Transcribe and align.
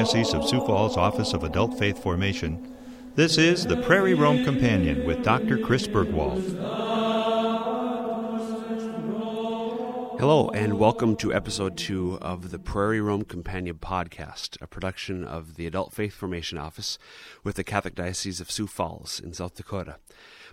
Diocese 0.00 0.32
of 0.32 0.48
Sioux 0.48 0.64
Falls 0.64 0.96
Office 0.96 1.34
of 1.34 1.44
Adult 1.44 1.78
Faith 1.78 2.02
Formation, 2.02 2.74
this 3.16 3.36
is 3.36 3.66
the 3.66 3.76
Prairie 3.82 4.14
Roam 4.14 4.42
Companion 4.44 5.04
with 5.04 5.22
Dr. 5.22 5.58
Chris 5.58 5.86
Burgwald. 5.86 6.42
Hello, 10.18 10.48
and 10.54 10.78
welcome 10.78 11.16
to 11.16 11.34
episode 11.34 11.76
two 11.76 12.16
of 12.22 12.50
the 12.50 12.58
Prairie 12.58 13.02
Roam 13.02 13.24
Companion 13.26 13.76
podcast, 13.76 14.56
a 14.62 14.66
production 14.66 15.22
of 15.22 15.56
the 15.56 15.66
Adult 15.66 15.92
Faith 15.92 16.14
Formation 16.14 16.56
Office 16.56 16.98
with 17.44 17.56
the 17.56 17.62
Catholic 17.62 17.94
Diocese 17.94 18.40
of 18.40 18.50
Sioux 18.50 18.66
Falls 18.66 19.20
in 19.20 19.34
South 19.34 19.54
Dakota. 19.54 19.98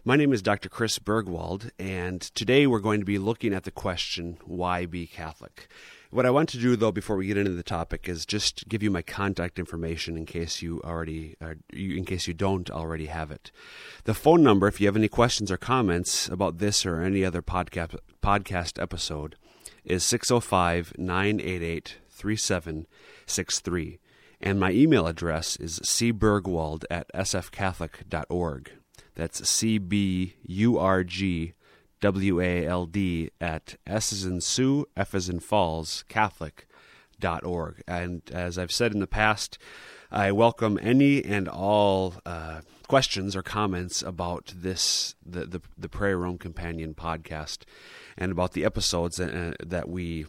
My 0.04 0.18
name 0.18 0.34
is 0.34 0.41
Dr. 0.41 0.68
Chris 0.68 1.00
Burgwald, 1.00 1.71
and 1.79 2.20
today 2.20 2.68
we're 2.68 2.82
going 2.82 3.00
to 3.00 3.05
be 3.05 3.18
looking 3.18 3.54
at 3.54 3.64
the 3.64 3.71
question, 3.71 4.39
why 4.43 4.86
be 4.86 5.07
Catholic? 5.07 5.70
What 6.09 6.25
I 6.25 6.29
want 6.29 6.47
to 6.49 6.57
do, 6.57 6.75
though, 6.77 6.91
before 6.91 7.17
we 7.17 7.27
get 7.27 7.38
into 7.38 7.52
the 7.52 7.63
topic, 7.63 8.07
is 8.07 8.25
just 8.25 8.67
give 8.70 8.81
you 8.81 8.89
my 8.89 9.02
contact 9.02 9.59
information 9.59 10.15
in 10.15 10.25
case 10.25 10.61
you 10.61 10.81
already, 10.84 11.35
uh, 11.41 11.55
in 11.73 12.05
case 12.05 12.27
you 12.27 12.34
don't 12.34 12.71
already 12.71 13.07
have 13.07 13.29
it. 13.29 13.52
The 14.05 14.13
phone 14.13 14.41
number, 14.41 14.67
if 14.67 14.79
you 14.79 14.88
have 14.88 14.95
any 14.95 15.09
questions 15.09 15.51
or 15.51 15.57
comments 15.57 16.29
about 16.29 16.59
this 16.59 16.85
or 16.85 17.01
any 17.01 17.25
other 17.25 17.41
podcast 17.41 17.98
podcast 18.23 18.81
episode, 18.81 19.35
is 19.84 20.05
605 20.05 20.93
988 20.98 21.98
3763. 22.09 23.99
And 24.39 24.59
my 24.59 24.71
email 24.71 25.07
address 25.07 25.55
is 25.57 25.79
cburgwald 25.79 26.84
at 26.89 27.12
sfcatholic.org. 27.13 28.71
That's 29.15 29.49
C 29.49 29.77
B 29.77 30.35
U 30.43 30.77
R 30.77 31.03
G 31.03 31.53
W 32.01 32.41
A 32.41 32.65
L 32.65 32.85
D 32.85 33.31
at 33.41 33.75
S 33.85 34.13
as 34.13 34.23
in 34.23 34.41
Sioux, 34.41 34.85
F 34.95 35.15
as 35.15 35.29
in 35.29 35.39
Falls, 35.39 36.03
Catholic.org. 36.07 37.84
And 37.87 38.21
as 38.31 38.57
I've 38.57 38.71
said 38.71 38.93
in 38.93 38.99
the 38.99 39.07
past, 39.07 39.57
I 40.12 40.31
welcome 40.31 40.79
any 40.81 41.23
and 41.23 41.49
all 41.49 42.15
uh, 42.26 42.62
questions 42.87 43.35
or 43.35 43.41
comments 43.41 44.01
about 44.01 44.54
this, 44.55 45.15
the, 45.26 45.45
the, 45.45 45.62
the 45.77 45.89
Prairie 45.89 46.15
Roam 46.15 46.37
Companion 46.37 46.93
podcast, 46.93 47.63
and 48.17 48.32
about 48.32 48.54
the 48.54 48.63
episodes 48.63 49.20
uh, 49.20 49.54
that 49.59 49.89
we 49.89 50.26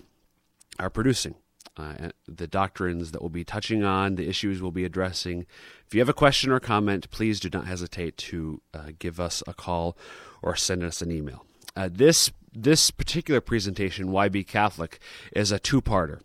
are 0.81 0.91
producing 0.91 1.37
uh, 1.79 2.11
the 2.27 2.47
doctrines 2.47 3.13
that 3.13 3.23
we'll 3.23 3.29
be 3.29 3.45
touching 3.45 3.85
on, 3.85 4.17
the 4.17 4.29
issues 4.29 4.61
we'll 4.61 4.73
be 4.73 4.85
addressing. 4.85 5.47
If 5.87 5.95
you 5.95 6.01
have 6.01 6.09
a 6.09 6.15
question 6.15 6.51
or 6.51 6.61
comment, 6.61 7.09
please 7.11 7.39
do 7.39 7.49
not 7.53 7.67
hesitate 7.67 8.17
to 8.17 8.61
uh, 8.75 8.91
give 8.99 9.21
us 9.21 9.43
a 9.47 9.55
call 9.55 9.97
or 10.43 10.57
send 10.57 10.83
us 10.83 11.01
an 11.03 11.13
email. 11.13 11.45
Uh, 11.79 11.89
this 11.93 12.33
this 12.53 12.91
particular 12.91 13.41
presentation, 13.41 14.11
Why 14.11 14.29
Be 14.29 14.43
Catholic, 14.43 14.99
is 15.31 15.53
a 15.53 15.61
two-parter. 15.61 16.23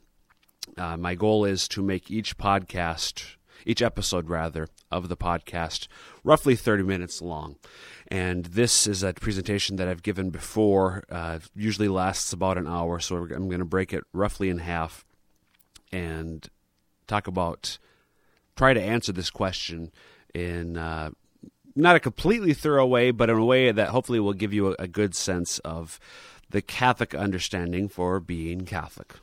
Uh, 0.76 0.96
my 0.96 1.14
goal 1.14 1.44
is 1.44 1.68
to 1.68 1.80
make 1.80 2.10
each 2.10 2.36
podcast, 2.36 3.36
each 3.64 3.80
episode 3.80 4.28
rather, 4.28 4.66
of 4.90 5.08
the 5.08 5.16
podcast 5.16 5.86
roughly 6.24 6.56
30 6.56 6.82
minutes 6.82 7.22
long. 7.22 7.54
And 8.08 8.46
this 8.46 8.88
is 8.88 9.04
a 9.04 9.12
presentation 9.12 9.76
that 9.76 9.86
I've 9.86 10.02
given 10.02 10.30
before, 10.30 11.04
uh, 11.08 11.38
usually 11.54 11.86
lasts 11.88 12.32
about 12.32 12.58
an 12.58 12.66
hour, 12.66 12.98
so 12.98 13.18
I'm 13.18 13.48
going 13.48 13.60
to 13.60 13.64
break 13.64 13.92
it 13.92 14.02
roughly 14.12 14.50
in 14.50 14.58
half 14.58 15.04
and 15.92 16.48
talk 17.06 17.28
about 17.28 17.78
try 18.56 18.74
to 18.74 18.82
answer 18.82 19.12
this 19.12 19.30
question 19.30 19.92
in 20.34 20.76
uh, 20.76 21.10
not 21.76 21.96
a 21.96 22.00
completely 22.00 22.54
thorough 22.54 22.86
way, 22.86 23.10
but 23.10 23.30
in 23.30 23.36
a 23.36 23.44
way 23.44 23.72
that 23.72 23.88
hopefully 23.88 24.20
will 24.20 24.32
give 24.32 24.52
you 24.52 24.68
a, 24.68 24.76
a 24.80 24.88
good 24.88 25.14
sense 25.14 25.58
of 25.60 25.98
the 26.50 26.62
Catholic 26.62 27.14
understanding 27.14 27.88
for 27.88 28.20
being 28.20 28.64
Catholic. 28.64 29.14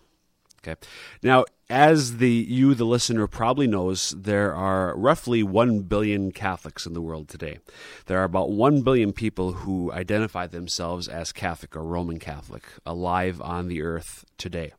Okay. 0.63 0.79
Now, 1.23 1.45
as 1.69 2.17
the 2.17 2.29
you, 2.29 2.75
the 2.75 2.85
listener, 2.85 3.25
probably 3.25 3.65
knows, 3.65 4.11
there 4.11 4.53
are 4.53 4.95
roughly 4.95 5.41
one 5.41 5.79
billion 5.79 6.31
Catholics 6.31 6.85
in 6.85 6.93
the 6.93 7.01
world 7.01 7.27
today. 7.29 7.57
There 8.05 8.19
are 8.19 8.25
about 8.25 8.51
one 8.51 8.83
billion 8.83 9.11
people 9.11 9.53
who 9.53 9.91
identify 9.91 10.45
themselves 10.45 11.07
as 11.07 11.31
Catholic 11.31 11.75
or 11.75 11.83
Roman 11.83 12.19
Catholic 12.19 12.63
alive 12.85 13.41
on 13.41 13.69
the 13.69 13.81
earth 13.81 14.23
today. 14.37 14.73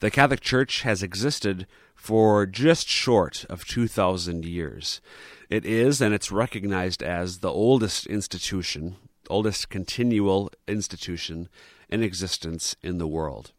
The 0.00 0.10
Catholic 0.10 0.40
Church 0.40 0.82
has 0.82 1.02
existed 1.02 1.66
for 1.94 2.44
just 2.44 2.88
short 2.88 3.44
of 3.48 3.64
2,000 3.64 4.44
years. 4.44 5.00
It 5.50 5.64
is, 5.64 6.00
and 6.00 6.14
it's 6.14 6.32
recognized 6.32 7.02
as, 7.02 7.38
the 7.38 7.50
oldest 7.50 8.06
institution, 8.06 8.96
oldest 9.28 9.68
continual 9.68 10.50
institution 10.66 11.48
in 11.88 12.02
existence 12.02 12.76
in 12.82 12.98
the 12.98 13.06
world. 13.06 13.52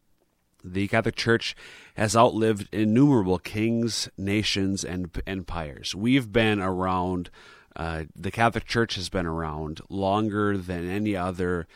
The 0.64 0.88
Catholic 0.88 1.14
Church 1.14 1.54
has 1.94 2.16
outlived 2.16 2.68
innumerable 2.72 3.38
kings, 3.38 4.08
nations, 4.18 4.84
and 4.84 5.10
empires. 5.26 5.94
We've 5.94 6.32
been 6.32 6.60
around, 6.60 7.30
uh, 7.76 8.04
the 8.16 8.32
Catholic 8.32 8.64
Church 8.64 8.96
has 8.96 9.08
been 9.08 9.26
around 9.26 9.80
longer 9.88 10.58
than 10.58 10.88
any 10.88 11.14
other 11.14 11.68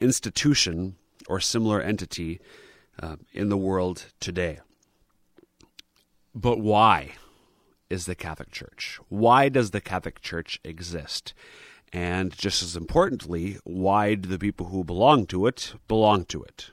institution 0.00 0.96
or 1.28 1.38
similar 1.38 1.80
entity 1.80 2.40
uh, 3.00 3.16
in 3.32 3.50
the 3.50 3.56
world 3.56 4.06
today. 4.18 4.58
But 6.34 6.58
why 6.58 7.12
is 7.94 8.06
the 8.06 8.14
Catholic 8.14 8.50
Church? 8.50 8.98
Why 9.08 9.48
does 9.48 9.70
the 9.70 9.80
Catholic 9.80 10.20
Church 10.20 10.60
exist? 10.64 11.32
And 11.92 12.36
just 12.36 12.60
as 12.62 12.76
importantly, 12.76 13.58
why 13.62 14.16
do 14.16 14.28
the 14.28 14.38
people 14.38 14.66
who 14.66 14.82
belong 14.82 15.26
to 15.26 15.46
it 15.46 15.74
belong 15.86 16.24
to 16.26 16.42
it? 16.42 16.70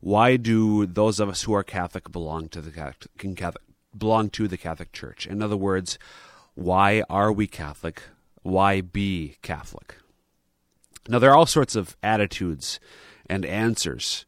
Why 0.00 0.36
do 0.36 0.86
those 0.86 1.18
of 1.18 1.28
us 1.28 1.42
who 1.42 1.54
are 1.54 1.64
Catholic 1.64 2.12
belong 2.12 2.48
to 2.50 2.60
the 2.60 2.70
Catholic, 2.70 3.36
Catholic 3.36 3.64
belong 3.98 4.30
to 4.30 4.46
the 4.46 4.56
Catholic 4.56 4.92
Church? 4.92 5.26
In 5.26 5.42
other 5.42 5.56
words, 5.56 5.98
why 6.54 7.02
are 7.10 7.32
we 7.32 7.48
Catholic? 7.48 8.02
Why 8.42 8.80
be 8.80 9.38
Catholic? 9.42 9.96
Now, 11.08 11.18
there 11.18 11.30
are 11.30 11.36
all 11.36 11.46
sorts 11.46 11.74
of 11.74 11.96
attitudes 12.02 12.78
and 13.28 13.44
answers 13.44 14.24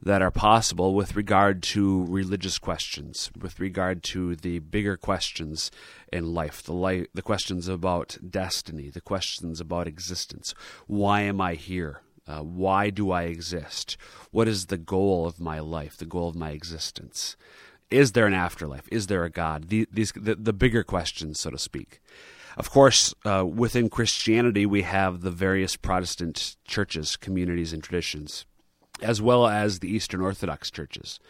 that 0.00 0.22
are 0.22 0.30
possible 0.30 0.94
with 0.94 1.16
regard 1.16 1.62
to 1.62 2.04
religious 2.06 2.58
questions, 2.58 3.30
with 3.38 3.58
regard 3.58 4.02
to 4.02 4.36
the 4.36 4.60
bigger 4.60 4.96
questions 4.96 5.70
in 6.12 6.32
life, 6.32 6.62
the 6.62 6.72
life, 6.72 7.06
the 7.14 7.22
questions 7.22 7.68
about 7.68 8.16
destiny, 8.28 8.90
the 8.90 9.00
questions 9.00 9.60
about 9.60 9.88
existence. 9.88 10.54
Why 10.86 11.22
am 11.22 11.40
I 11.40 11.54
here? 11.54 12.02
Uh, 12.26 12.40
why 12.40 12.90
do 12.90 13.10
I 13.10 13.22
exist? 13.22 13.96
What 14.30 14.48
is 14.48 14.66
the 14.66 14.78
goal 14.78 15.26
of 15.26 15.40
my 15.40 15.60
life? 15.60 15.96
The 15.96 16.06
goal 16.06 16.28
of 16.28 16.36
my 16.36 16.50
existence? 16.50 17.36
Is 17.90 18.12
there 18.12 18.26
an 18.26 18.34
afterlife? 18.34 18.86
Is 18.92 19.06
there 19.06 19.24
a 19.24 19.30
God? 19.30 19.68
The, 19.68 19.88
these 19.90 20.12
the, 20.12 20.34
the 20.34 20.52
bigger 20.52 20.84
questions, 20.84 21.40
so 21.40 21.50
to 21.50 21.58
speak. 21.58 22.00
Of 22.56 22.70
course, 22.70 23.14
uh, 23.24 23.46
within 23.46 23.88
Christianity, 23.88 24.66
we 24.66 24.82
have 24.82 25.22
the 25.22 25.30
various 25.30 25.76
Protestant 25.76 26.56
churches, 26.64 27.16
communities, 27.16 27.72
and 27.72 27.82
traditions 27.82 28.44
as 29.02 29.22
well 29.22 29.46
as 29.46 29.78
the 29.78 29.88
Eastern 29.88 30.20
Orthodox 30.20 30.70
churches. 30.70 31.20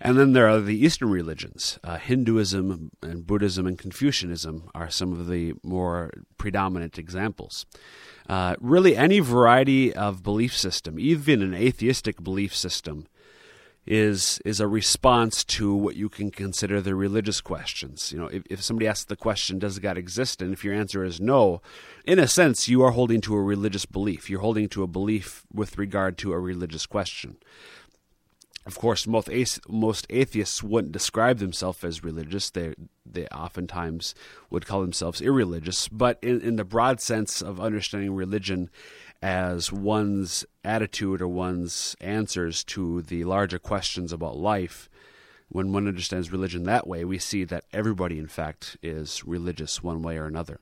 And 0.00 0.18
then 0.18 0.32
there 0.32 0.48
are 0.48 0.60
the 0.60 0.82
Eastern 0.82 1.10
religions. 1.10 1.78
Uh, 1.84 1.98
Hinduism 1.98 2.90
and 3.02 3.26
Buddhism 3.26 3.66
and 3.66 3.78
Confucianism 3.78 4.70
are 4.74 4.88
some 4.88 5.12
of 5.12 5.28
the 5.28 5.54
more 5.62 6.10
predominant 6.38 6.98
examples. 6.98 7.66
Uh, 8.26 8.56
really, 8.60 8.96
any 8.96 9.20
variety 9.20 9.92
of 9.92 10.22
belief 10.22 10.56
system, 10.56 10.98
even 10.98 11.42
an 11.42 11.52
atheistic 11.52 12.22
belief 12.22 12.54
system, 12.54 13.06
is 13.86 14.40
is 14.44 14.60
a 14.60 14.68
response 14.68 15.42
to 15.42 15.74
what 15.74 15.96
you 15.96 16.08
can 16.08 16.30
consider 16.30 16.80
the 16.80 16.94
religious 16.94 17.40
questions. 17.40 18.12
You 18.12 18.18
know, 18.18 18.26
if, 18.26 18.42
if 18.50 18.62
somebody 18.62 18.86
asks 18.86 19.04
the 19.04 19.16
question, 19.16 19.58
"Does 19.58 19.78
God 19.78 19.96
exist?" 19.96 20.42
and 20.42 20.52
if 20.52 20.64
your 20.64 20.74
answer 20.74 21.04
is 21.04 21.20
no, 21.20 21.62
in 22.04 22.18
a 22.18 22.28
sense, 22.28 22.68
you 22.68 22.82
are 22.82 22.92
holding 22.92 23.20
to 23.22 23.34
a 23.34 23.42
religious 23.42 23.86
belief. 23.86 24.28
You're 24.28 24.40
holding 24.40 24.68
to 24.70 24.82
a 24.82 24.86
belief 24.86 25.44
with 25.52 25.78
regard 25.78 26.18
to 26.18 26.32
a 26.32 26.38
religious 26.38 26.86
question. 26.86 27.36
Of 28.66 28.78
course, 28.78 29.06
most 29.06 29.30
most 29.68 30.06
atheists 30.10 30.62
wouldn't 30.62 30.92
describe 30.92 31.38
themselves 31.38 31.82
as 31.82 32.04
religious. 32.04 32.50
They 32.50 32.74
they 33.06 33.26
oftentimes 33.28 34.14
would 34.50 34.66
call 34.66 34.82
themselves 34.82 35.22
irreligious. 35.22 35.88
But 35.88 36.18
in, 36.22 36.40
in 36.42 36.56
the 36.56 36.64
broad 36.64 37.00
sense 37.00 37.40
of 37.40 37.58
understanding 37.58 38.14
religion 38.14 38.68
as 39.22 39.72
one's 39.72 40.44
attitude 40.64 41.20
or 41.20 41.28
one's 41.28 41.96
answers 42.00 42.64
to 42.64 43.02
the 43.02 43.24
larger 43.24 43.58
questions 43.58 44.12
about 44.12 44.36
life, 44.36 44.88
when 45.48 45.72
one 45.72 45.88
understands 45.88 46.32
religion 46.32 46.64
that 46.64 46.86
way, 46.86 47.04
we 47.04 47.18
see 47.18 47.44
that 47.44 47.64
everybody, 47.72 48.18
in 48.18 48.28
fact, 48.28 48.76
is 48.82 49.24
religious 49.24 49.82
one 49.82 50.00
way 50.00 50.16
or 50.16 50.26
another. 50.26 50.60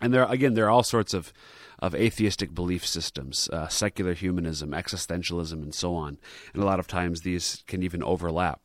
And 0.00 0.12
there, 0.12 0.24
again, 0.24 0.54
there 0.54 0.66
are 0.66 0.70
all 0.70 0.82
sorts 0.82 1.14
of, 1.14 1.32
of 1.78 1.94
atheistic 1.94 2.54
belief 2.54 2.86
systems, 2.86 3.48
uh, 3.52 3.68
secular 3.68 4.14
humanism, 4.14 4.70
existentialism, 4.70 5.52
and 5.52 5.74
so 5.74 5.94
on. 5.94 6.18
And 6.52 6.62
a 6.62 6.66
lot 6.66 6.80
of 6.80 6.86
times 6.86 7.20
these 7.20 7.62
can 7.66 7.82
even 7.82 8.02
overlap. 8.02 8.60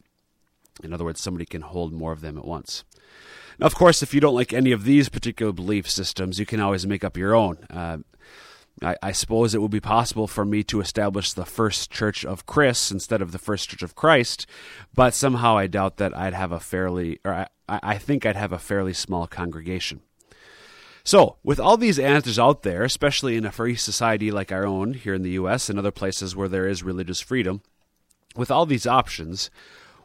In 0.84 0.94
other 0.94 1.06
words, 1.06 1.22
somebody 1.22 1.46
can 1.46 1.62
hold 1.62 1.94
more 1.94 2.12
of 2.12 2.22
them 2.22 2.38
at 2.38 2.46
once. 2.46 2.84
Now, 3.60 3.68
of 3.68 3.76
course, 3.76 4.02
if 4.02 4.14
you 4.14 4.22
don't 4.22 4.36
like 4.36 4.54
any 4.54 4.72
of 4.72 4.84
these 4.84 5.10
particular 5.10 5.52
belief 5.52 5.90
systems, 5.90 6.40
you 6.40 6.46
can 6.46 6.60
always 6.60 6.88
make 6.88 7.04
up 7.04 7.18
your 7.18 7.36
own. 7.36 7.58
Uh, 7.70 8.00
I, 8.82 8.96
I, 9.02 9.12
suppose 9.12 9.54
it 9.54 9.62
would 9.62 9.72
be 9.72 9.80
possible 9.80 10.28
for 10.28 10.44
me 10.44 10.64
to 10.64 10.82
establish 10.82 11.34
the 11.34 11.46
first 11.46 11.92
church 11.92 12.26
of 12.26 12.46
Chris 12.46 12.92
instead 12.92 13.22
of 13.22 13.32
the 13.32 13.38
first 13.38 13.70
church 13.70 13.84
of 13.84 13.96
Christ, 13.96 14.48
but 14.94 15.14
somehow 15.14 15.58
I 15.58 15.68
doubt 15.68 15.98
that 15.98 16.16
I'd 16.18 16.34
have 16.34 16.52
a 16.52 16.60
fairly, 16.60 17.20
or 17.24 17.34
I, 17.34 17.48
I 17.70 17.98
think 17.98 18.26
I'd 18.26 18.36
have 18.36 18.52
a 18.52 18.60
fairly 18.60 18.94
small 18.94 19.28
congregation. 19.28 20.02
So, 21.04 21.38
with 21.44 21.60
all 21.60 21.78
these 21.78 21.98
answers 21.98 22.38
out 22.38 22.64
there, 22.64 22.84
especially 22.84 23.36
in 23.36 23.46
a 23.46 23.52
free 23.52 23.76
society 23.76 24.32
like 24.32 24.52
our 24.52 24.66
own 24.66 24.94
here 24.94 25.16
in 25.16 25.24
the 25.24 25.32
U.S. 25.32 25.70
and 25.70 25.80
other 25.80 25.92
places 25.92 26.36
where 26.36 26.48
there 26.48 26.68
is 26.68 26.84
religious 26.84 27.20
freedom, 27.20 27.62
with 28.36 28.52
all 28.52 28.66
these 28.66 28.86
options, 28.86 29.50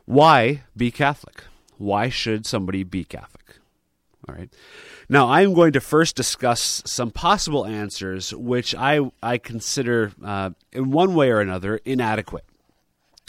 why 0.07 0.63
be 0.77 0.91
Catholic? 0.91 1.45
Why 1.77 2.09
should 2.09 2.47
somebody 2.47 2.83
be 2.83 3.05
Catholic? 3.05 3.59
All 4.29 4.35
right. 4.35 4.53
Now, 5.09 5.29
I'm 5.29 5.55
going 5.55 5.73
to 5.73 5.81
first 5.81 6.17
discuss 6.17 6.83
some 6.85 7.11
possible 7.11 7.65
answers 7.65 8.35
which 8.35 8.75
I, 8.75 9.01
I 9.23 9.39
consider, 9.39 10.13
uh, 10.25 10.51
in 10.73 10.91
one 10.91 11.15
way 11.15 11.31
or 11.31 11.41
another, 11.41 11.77
inadequate. 11.85 12.45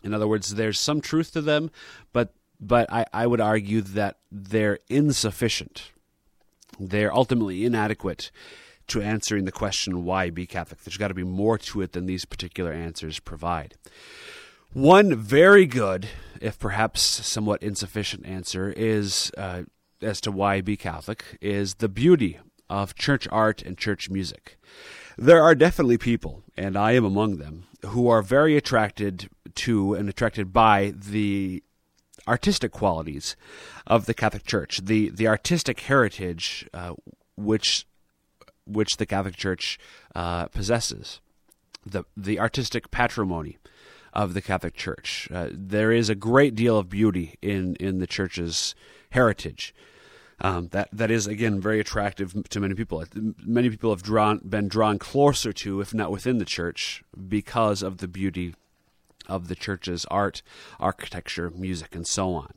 In 0.04 0.14
other 0.14 0.28
words, 0.28 0.56
there's 0.56 0.80
some 0.80 1.02
truth 1.02 1.34
to 1.34 1.42
them, 1.42 1.70
but, 2.14 2.34
but 2.60 2.92
I, 2.92 3.06
I 3.14 3.28
would 3.28 3.42
argue 3.42 3.82
that 3.82 4.18
they're 4.32 4.80
insufficient. 4.90 5.92
They're 6.80 7.14
ultimately 7.14 7.66
inadequate 7.66 8.32
to 8.88 9.02
answering 9.02 9.46
the 9.46 9.52
question, 9.52 10.04
why 10.04 10.30
be 10.30 10.46
Catholic? 10.46 10.84
There's 10.84 10.98
got 10.98 11.10
to 11.10 11.14
be 11.14 11.24
more 11.24 11.58
to 11.58 11.82
it 11.82 11.92
than 11.92 12.06
these 12.06 12.26
particular 12.26 12.72
answers 12.72 13.20
provide. 13.20 13.76
One 14.74 15.16
very 15.16 15.66
good, 15.66 16.08
if 16.42 16.58
perhaps 16.58 17.02
somewhat 17.02 17.64
insufficient 17.64 18.26
answer 18.26 18.74
is 18.76 19.32
uh, 19.38 19.64
as 20.02 20.22
to 20.22 20.32
why 20.32 20.62
be 20.62 20.78
Catholic 20.78 21.38
is 21.42 21.76
the 21.76 21.90
beauty 21.90 22.40
of 22.70 22.96
church 22.96 23.28
art 23.32 23.62
and 23.62 23.78
church 23.78 24.10
music. 24.10 24.58
There 25.18 25.42
are 25.42 25.56
definitely 25.56 25.98
people, 25.98 26.44
and 26.56 26.78
I 26.78 26.92
am 26.92 27.06
among 27.06 27.38
them, 27.38 27.64
who 27.86 28.08
are 28.08 28.22
very 28.22 28.56
attracted 28.56 29.30
to 29.56 29.94
and 29.94 30.10
attracted 30.10 30.54
by 30.54 30.94
the 30.96 31.64
artistic 32.28 32.72
qualities 32.72 33.36
of 33.88 34.06
the 34.06 34.14
Catholic 34.14 34.46
Church, 34.46 34.82
the 34.84 35.10
the 35.10 35.28
artistic 35.28 35.80
heritage 35.82 36.68
uh, 36.74 36.94
which 37.36 37.88
which 38.66 38.98
the 38.98 39.06
Catholic 39.06 39.36
Church 39.36 39.80
uh, 40.14 40.48
possesses, 40.48 41.20
the 41.86 42.04
the 42.16 42.40
artistic 42.40 42.92
patrimony 42.92 43.58
of 44.14 44.34
the 44.34 44.42
Catholic 44.42 44.76
Church. 44.76 45.30
Uh, 45.32 45.50
there 45.52 45.92
is 45.92 46.10
a 46.10 46.16
great 46.16 46.54
deal 46.54 46.78
of 46.78 46.90
beauty 46.90 47.36
in 47.42 47.76
in 47.76 48.00
the 48.00 48.08
Church's 48.08 48.76
heritage. 49.12 49.74
Um, 50.40 50.68
that 50.68 50.90
that 50.92 51.10
is 51.10 51.26
again 51.26 51.60
very 51.60 51.80
attractive 51.80 52.48
to 52.50 52.60
many 52.60 52.76
people. 52.76 53.04
Many 53.44 53.72
people 53.72 53.90
have 53.90 54.04
drawn 54.04 54.38
been 54.40 54.68
drawn 54.68 55.00
closer 55.00 55.52
to, 55.54 55.82
if 55.82 55.96
not 55.96 56.12
within 56.12 56.38
the 56.38 56.46
church, 56.46 57.04
because 57.28 57.82
of 57.82 57.98
the 57.98 58.08
beauty 58.08 58.54
of 59.28 59.48
the 59.48 59.56
church's 59.56 60.06
art, 60.06 60.44
architecture, 60.80 61.50
music, 61.50 61.96
and 61.96 62.06
so 62.06 62.34
on. 62.34 62.54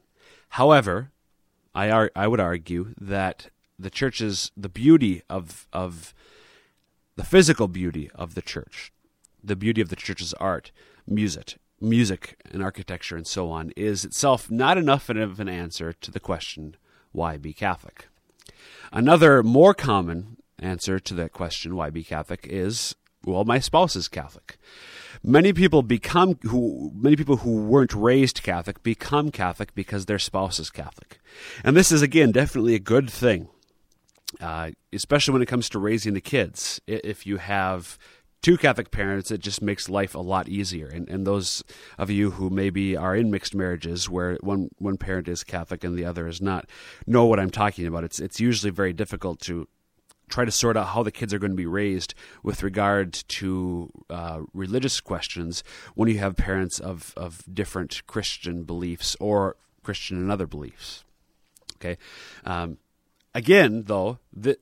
However, 0.50 1.10
I 1.74 1.90
ar- 1.90 2.12
I 2.14 2.26
would 2.26 2.40
argue 2.40 2.94
that 3.00 3.48
the 3.78 3.90
church's 3.90 4.50
the 4.56 4.68
beauty 4.68 5.22
of 5.30 5.66
of 5.72 6.12
the 7.16 7.24
physical 7.24 7.68
beauty 7.68 8.10
of 8.14 8.34
the 8.34 8.42
church, 8.42 8.92
the 9.42 9.56
beauty 9.56 9.80
of 9.80 9.88
the 9.88 9.96
church's 9.96 10.34
art, 10.34 10.70
music, 11.06 11.56
music 11.80 12.40
and 12.50 12.62
architecture 12.62 13.16
and 13.16 13.26
so 13.26 13.50
on 13.50 13.70
is 13.76 14.04
itself 14.04 14.50
not 14.50 14.76
enough 14.76 15.08
of 15.08 15.40
an 15.40 15.48
answer 15.48 15.92
to 15.92 16.10
the 16.10 16.20
question 16.20 16.76
why 17.12 17.36
be 17.36 17.52
Catholic? 17.52 18.08
Another 18.92 19.42
more 19.42 19.74
common 19.74 20.36
answer 20.58 20.98
to 21.00 21.14
that 21.14 21.32
question, 21.32 21.74
why 21.74 21.90
be 21.90 22.04
Catholic, 22.04 22.46
is 22.48 22.94
well, 23.24 23.44
my 23.44 23.58
spouse 23.58 23.96
is 23.96 24.08
Catholic. 24.08 24.56
Many 25.22 25.52
people 25.52 25.82
become 25.82 26.38
who 26.42 26.90
many 26.94 27.16
people 27.16 27.38
who 27.38 27.62
weren't 27.62 27.92
raised 27.92 28.42
Catholic 28.42 28.82
become 28.82 29.30
Catholic 29.30 29.74
because 29.74 30.06
their 30.06 30.18
spouse 30.18 30.58
is 30.58 30.70
Catholic, 30.70 31.20
and 31.62 31.76
this 31.76 31.92
is 31.92 32.00
again 32.00 32.32
definitely 32.32 32.74
a 32.74 32.80
good 32.80 33.10
thing, 33.10 33.48
uh, 34.40 34.70
especially 34.92 35.32
when 35.32 35.42
it 35.42 35.46
comes 35.46 35.68
to 35.68 35.78
raising 35.78 36.14
the 36.14 36.20
kids. 36.22 36.80
If 36.86 37.26
you 37.26 37.36
have 37.36 37.98
two 38.42 38.56
Catholic 38.56 38.90
parents, 38.90 39.30
it 39.30 39.40
just 39.40 39.62
makes 39.62 39.88
life 39.88 40.14
a 40.14 40.20
lot 40.20 40.48
easier. 40.48 40.86
And, 40.88 41.08
and 41.08 41.26
those 41.26 41.62
of 41.98 42.10
you 42.10 42.32
who 42.32 42.50
maybe 42.50 42.96
are 42.96 43.14
in 43.14 43.30
mixed 43.30 43.54
marriages 43.54 44.08
where 44.08 44.36
one, 44.40 44.70
one 44.78 44.96
parent 44.96 45.28
is 45.28 45.44
Catholic 45.44 45.84
and 45.84 45.96
the 45.96 46.04
other 46.04 46.26
is 46.26 46.40
not 46.40 46.68
know 47.06 47.26
what 47.26 47.40
I'm 47.40 47.50
talking 47.50 47.86
about. 47.86 48.04
It's, 48.04 48.20
it's 48.20 48.40
usually 48.40 48.70
very 48.70 48.92
difficult 48.92 49.40
to 49.40 49.68
try 50.28 50.44
to 50.44 50.50
sort 50.50 50.76
out 50.76 50.88
how 50.88 51.02
the 51.02 51.10
kids 51.10 51.34
are 51.34 51.38
going 51.38 51.50
to 51.50 51.56
be 51.56 51.66
raised 51.66 52.14
with 52.42 52.62
regard 52.62 53.12
to 53.12 53.90
uh, 54.08 54.40
religious 54.54 55.00
questions 55.00 55.64
when 55.94 56.08
you 56.08 56.18
have 56.18 56.36
parents 56.36 56.78
of, 56.78 57.12
of 57.16 57.42
different 57.52 58.06
Christian 58.06 58.62
beliefs 58.62 59.16
or 59.18 59.56
Christian 59.82 60.18
and 60.18 60.30
other 60.30 60.46
beliefs. 60.46 61.04
Okay. 61.76 61.98
Um, 62.44 62.78
again, 63.34 63.84
though, 63.86 64.18
the, 64.32 64.56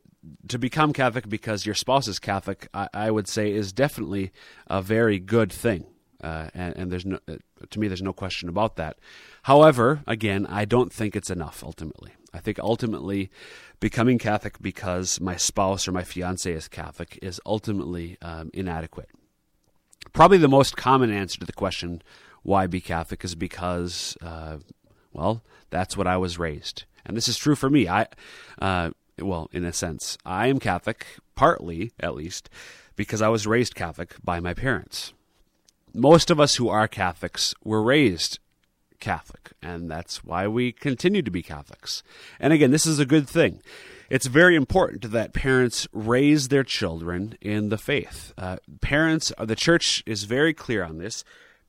to 0.49 0.59
become 0.59 0.93
Catholic 0.93 1.29
because 1.29 1.67
your 1.67 1.75
spouse 1.75 2.09
is 2.09 2.19
Catholic, 2.19 2.69
I, 2.75 2.89
I 2.93 3.11
would 3.11 3.29
say 3.29 3.53
is 3.53 3.73
definitely 3.73 4.33
a 4.67 4.83
very 4.83 5.19
good 5.19 5.53
thing. 5.53 5.87
Uh, 6.23 6.49
and, 6.53 6.77
and, 6.77 6.91
there's 6.91 7.07
no, 7.07 7.19
uh, 7.29 7.37
to 7.71 7.79
me, 7.79 7.87
there's 7.87 8.03
no 8.03 8.13
question 8.13 8.49
about 8.49 8.75
that. 8.77 8.99
However, 9.45 10.03
again, 10.07 10.47
I 10.47 10.65
don't 10.65 10.93
think 10.93 11.15
it's 11.15 11.31
enough 11.31 11.63
ultimately. 11.63 12.13
I 12.35 12.41
think 12.41 12.59
ultimately 12.59 13.31
becoming 13.79 14.19
Catholic 14.19 14.61
because 14.61 15.21
my 15.21 15.37
spouse 15.37 15.87
or 15.87 15.93
my 15.93 16.03
fiance 16.03 16.53
is 16.53 16.67
Catholic 16.67 17.19
is 17.23 17.41
ultimately 17.47 18.19
um, 18.21 18.51
inadequate. 18.53 19.09
Probably 20.13 20.39
the 20.39 20.49
most 20.49 20.77
common 20.77 21.13
answer 21.13 21.39
to 21.39 21.47
the 21.47 21.53
question, 21.53 22.03
why 22.43 22.67
be 22.67 22.81
Catholic, 22.81 23.25
is 23.25 23.35
because, 23.35 24.17
uh, 24.21 24.59
well, 25.13 25.43
that's 25.71 25.97
what 25.97 26.07
I 26.07 26.17
was 26.17 26.39
raised. 26.39 26.85
And 27.07 27.17
this 27.17 27.29
is 27.29 27.39
true 27.39 27.55
for 27.55 27.71
me. 27.71 27.89
I, 27.89 28.07
uh, 28.61 28.91
well, 29.21 29.49
in 29.53 29.65
a 29.65 29.73
sense, 29.73 30.19
I 30.25 30.49
am 30.49 30.59
Catholic, 30.59 31.07
partly 31.35 31.93
at 32.01 32.15
least, 32.15 32.51
because 32.97 33.23
I 33.23 33.29
was 33.29 33.47
raised 33.47 33.75
Catholic 33.75 34.15
by 34.23 34.41
my 34.41 34.55
parents. 34.55 35.13
Most 35.95 36.31
of 36.31 36.39
us 36.39 36.57
who 36.57 36.69
are 36.69 36.89
Catholics 36.89 37.55
were 37.65 37.83
raised 37.83 38.39
Catholic, 39.01 39.53
and 39.63 39.91
that's 39.91 40.25
why 40.25 40.47
we 40.47 40.73
continue 40.73 41.23
to 41.23 41.31
be 41.31 41.43
Catholics. 41.43 42.03
And 42.41 42.53
again, 42.53 42.71
this 42.71 42.87
is 42.87 42.99
a 42.99 43.07
good 43.07 43.29
thing. 43.29 43.61
It's 44.11 44.27
very 44.27 44.57
important 44.57 45.11
that 45.13 45.35
parents 45.35 45.87
raise 45.93 46.49
their 46.49 46.65
children 46.65 47.37
in 47.41 47.69
the 47.69 47.79
faith. 47.79 48.33
Uh, 48.39 48.57
parents, 48.81 49.33
the 49.39 49.57
church 49.57 50.03
is 50.07 50.25
very 50.25 50.55
clear 50.55 50.83
on 50.83 50.99
this. 50.99 51.25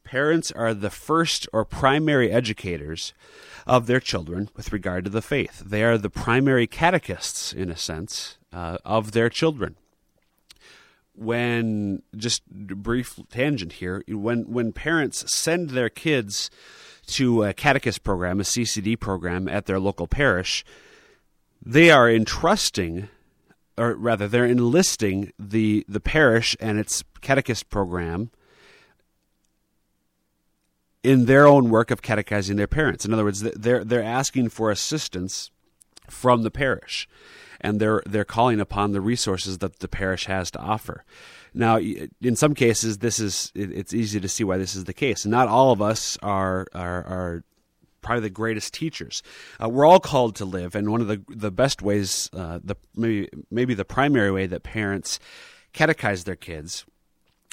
Parents 0.06 0.52
are 0.52 0.74
the 0.74 0.90
first 0.90 1.48
or 1.52 1.66
primary 1.66 2.32
educators 2.32 3.14
of 3.70 3.86
their 3.86 4.00
children 4.00 4.50
with 4.56 4.74
regard 4.74 5.06
to 5.06 5.12
the 5.12 5.22
faith. 5.22 5.62
They 5.64 5.84
are 5.84 5.96
the 5.96 6.10
primary 6.10 6.66
catechists, 6.66 7.54
in 7.54 7.70
a 7.70 7.78
sense, 7.78 8.40
uh, 8.52 8.80
of 8.84 9.12
their 9.12 9.30
children. 9.30 9.76
When 11.14 12.02
just 12.18 12.44
brief 12.50 13.20
tangent 13.30 13.74
here, 13.74 14.04
when 14.08 14.52
when 14.52 14.72
parents 14.74 15.32
send 15.32 15.70
their 15.70 15.90
kids 15.90 16.50
to 17.08 17.44
a 17.44 17.54
catechist 17.54 18.04
program, 18.04 18.40
a 18.40 18.44
CCD 18.44 19.00
program 19.00 19.48
at 19.48 19.68
their 19.68 19.80
local 19.80 20.08
parish, 20.08 20.66
they 21.64 21.92
are 21.92 22.10
entrusting, 22.10 23.10
or 23.78 23.94
rather, 23.94 24.28
they're 24.28 24.46
enlisting 24.46 25.32
the 25.38 25.86
the 25.88 26.00
parish 26.00 26.56
and 26.60 26.80
its 26.80 27.04
catechist 27.22 27.70
program 27.70 28.32
in 31.04 31.26
their 31.26 31.48
own 31.48 31.70
work 31.70 31.92
of 31.92 32.02
catechizing 32.02 32.58
their 32.58 32.68
parents. 32.68 33.06
In 33.06 33.14
other 33.14 33.24
words, 33.24 33.42
they're 33.42 33.84
they're 33.84 34.04
asking 34.04 34.50
for 34.50 34.72
assistance 34.72 35.52
from 36.10 36.44
the 36.44 36.52
parish, 36.52 37.08
and 37.62 37.80
they're 37.80 38.04
they're 38.06 38.26
calling 38.26 38.60
upon 38.60 38.92
the 38.92 39.02
resources 39.02 39.60
that 39.60 39.80
the 39.80 39.88
parish 39.88 40.26
has 40.26 40.52
to 40.52 40.60
offer. 40.60 41.04
Now, 41.54 41.78
in 41.78 42.36
some 42.36 42.54
cases, 42.54 43.00
this 43.00 43.20
is 43.20 43.52
it's 43.56 43.94
easy 43.94 44.20
to 44.20 44.30
see 44.30 44.44
why 44.44 44.58
this 44.58 44.76
is 44.76 44.84
the 44.86 44.94
case. 44.94 45.26
Not 45.26 45.48
all 45.48 45.72
of 45.72 45.82
us 45.82 46.18
are 46.22 46.68
are, 46.74 47.04
are 47.06 47.44
probably 48.02 48.22
the 48.22 48.30
greatest 48.30 48.74
teachers. 48.74 49.24
Uh, 49.62 49.70
we're 49.70 49.86
all 49.86 50.00
called 50.00 50.36
to 50.38 50.46
live, 50.46 50.76
and 50.76 50.92
one 50.92 51.02
of 51.02 51.08
the 51.08 51.24
the 51.30 51.52
best 51.52 51.82
ways, 51.82 52.30
uh, 52.34 52.60
the 52.64 52.76
maybe 52.96 53.30
maybe 53.50 53.74
the 53.74 53.86
primary 53.86 54.32
way 54.32 54.48
that 54.48 54.64
parents 54.64 55.20
catechize 55.74 56.26
their 56.26 56.36
kids 56.36 56.86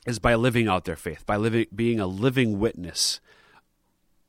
is 0.07 0.19
by 0.19 0.35
living 0.35 0.69
out 0.69 0.85
their 0.85 0.97
faith, 0.97 1.25
by 1.26 1.37
living 1.37 1.67
being 1.75 2.00
a 2.00 2.07
living 2.07 2.59
witness 2.59 3.21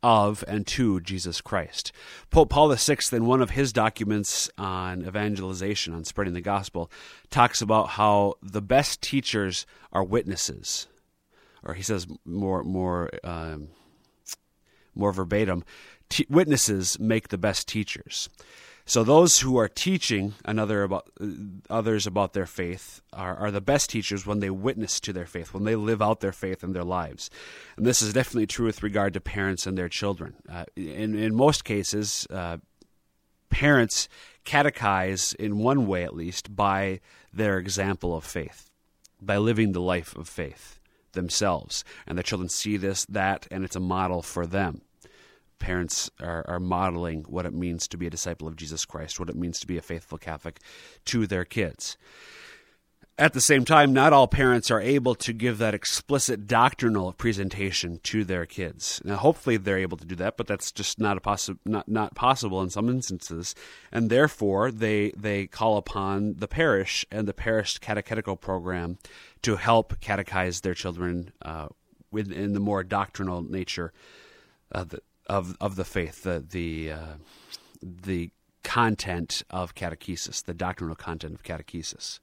of 0.07 0.41
and 0.47 0.65
to 0.65 1.01
Jesus 1.01 1.41
Christ. 1.41 1.91
Pope 2.31 2.49
Paul 2.49 2.73
VI, 2.73 2.97
in 3.11 3.25
one 3.25 3.41
of 3.41 3.49
his 3.49 3.73
documents 3.73 4.49
on 4.57 5.05
evangelization, 5.05 5.93
on 5.93 6.05
spreading 6.05 6.33
the 6.33 6.39
gospel, 6.39 6.89
talks 7.29 7.61
about 7.61 7.89
how 7.89 8.35
the 8.41 8.61
best 8.61 9.01
teachers 9.01 9.65
are 9.91 10.05
witnesses. 10.05 10.87
Or 11.61 11.73
he 11.73 11.83
says 11.83 12.07
more, 12.23 12.63
more, 12.63 13.09
um, 13.25 13.67
more 14.95 15.11
verbatim, 15.11 15.65
witnesses 16.29 16.97
make 17.01 17.27
the 17.27 17.37
best 17.37 17.67
teachers. 17.67 18.29
So 18.87 19.03
those 19.03 19.41
who 19.41 19.57
are 19.57 19.67
teaching 19.67 20.33
another 20.45 20.83
about 20.83 21.09
others 21.69 22.07
about 22.07 22.31
their 22.31 22.45
faith 22.45 23.01
are, 23.11 23.35
are 23.35 23.51
the 23.51 23.59
best 23.59 23.89
teachers 23.89 24.25
when 24.25 24.39
they 24.39 24.49
witness 24.49 25.01
to 25.01 25.11
their 25.11 25.25
faith, 25.25 25.53
when 25.53 25.65
they 25.65 25.75
live 25.75 26.01
out 26.01 26.21
their 26.21 26.31
faith 26.31 26.63
in 26.63 26.71
their 26.71 26.85
lives. 26.85 27.29
And 27.75 27.85
this 27.85 28.01
is 28.01 28.13
definitely 28.13 28.47
true 28.47 28.65
with 28.65 28.81
regard 28.81 29.13
to 29.13 29.19
parents 29.19 29.67
and 29.67 29.77
their 29.77 29.89
children. 29.89 30.35
Uh, 30.49 30.63
in 30.77 31.15
in 31.15 31.35
most 31.35 31.65
cases, 31.65 32.25
uh, 32.29 32.59
parents 33.49 34.07
catechize 34.45 35.35
in 35.35 35.57
one 35.57 35.85
way 35.85 36.05
at 36.05 36.15
least 36.15 36.55
by 36.55 37.01
their 37.33 37.57
example 37.57 38.15
of 38.15 38.23
faith, 38.23 38.71
by 39.21 39.35
living 39.35 39.73
the 39.73 39.81
life 39.81 40.15
of 40.15 40.29
faith 40.29 40.79
themselves, 41.11 41.83
and 42.05 42.17
the 42.17 42.23
children 42.23 42.47
see 42.47 42.77
this 42.77 43.03
that, 43.05 43.47
and 43.51 43.65
it's 43.65 43.75
a 43.75 43.81
model 43.81 44.21
for 44.21 44.47
them 44.47 44.81
parents 45.59 46.09
are, 46.19 46.45
are 46.47 46.59
modeling 46.59 47.23
what 47.27 47.45
it 47.45 47.53
means 47.53 47.87
to 47.87 47.97
be 47.97 48.07
a 48.07 48.11
disciple 48.11 48.47
of 48.47 48.55
Jesus 48.55 48.85
Christ, 48.85 49.19
what 49.19 49.29
it 49.29 49.35
means 49.35 49.59
to 49.59 49.67
be 49.67 49.77
a 49.77 49.81
faithful 49.81 50.17
Catholic 50.17 50.59
to 51.05 51.27
their 51.27 51.45
kids. 51.45 51.97
At 53.19 53.33
the 53.33 53.41
same 53.41 53.65
time, 53.65 53.93
not 53.93 54.13
all 54.13 54.27
parents 54.27 54.69
are 54.69 54.79
able 54.79 55.15
to 55.15 55.33
give 55.33 55.57
that 55.57 55.73
explicit 55.73 56.45
doctrinal 56.45 57.13
presentation 57.13 57.99
to 58.03 58.23
their 58.23 58.45
kids. 58.45 59.01
Now, 59.03 59.15
hopefully, 59.15 59.57
they're 59.57 59.79
able 59.79 59.97
to 59.97 60.05
do 60.05 60.13
that, 60.17 60.37
but 60.37 60.45
that's 60.45 60.71
just 60.71 60.99
not 60.99 61.17
a 61.17 61.19
possi- 61.19 61.57
not 61.65 61.89
not 61.89 62.13
possible 62.13 62.61
in 62.61 62.69
some 62.69 62.89
instances, 62.89 63.55
and 63.91 64.11
therefore 64.11 64.69
they 64.71 65.13
they 65.17 65.47
call 65.47 65.77
upon 65.77 66.35
the 66.35 66.47
parish 66.47 67.07
and 67.11 67.27
the 67.27 67.33
parish 67.33 67.79
catechetical 67.79 68.35
program 68.35 68.99
to 69.41 69.55
help 69.55 69.99
catechize 69.99 70.61
their 70.61 70.75
children 70.75 71.31
uh, 71.41 71.69
the 72.11 72.59
more 72.59 72.83
doctrinal 72.83 73.41
nature 73.41 73.91
the, 74.71 74.99
of 75.27 75.55
of 75.59 75.75
the 75.75 75.85
faith, 75.85 76.23
the 76.23 76.43
the 76.49 76.91
uh, 76.91 77.13
the 77.81 78.31
content 78.63 79.43
of 79.49 79.75
catechesis, 79.75 80.43
the 80.43 80.53
doctrinal 80.53 80.95
content 80.95 81.33
of 81.33 81.43
catechesis. 81.43 82.19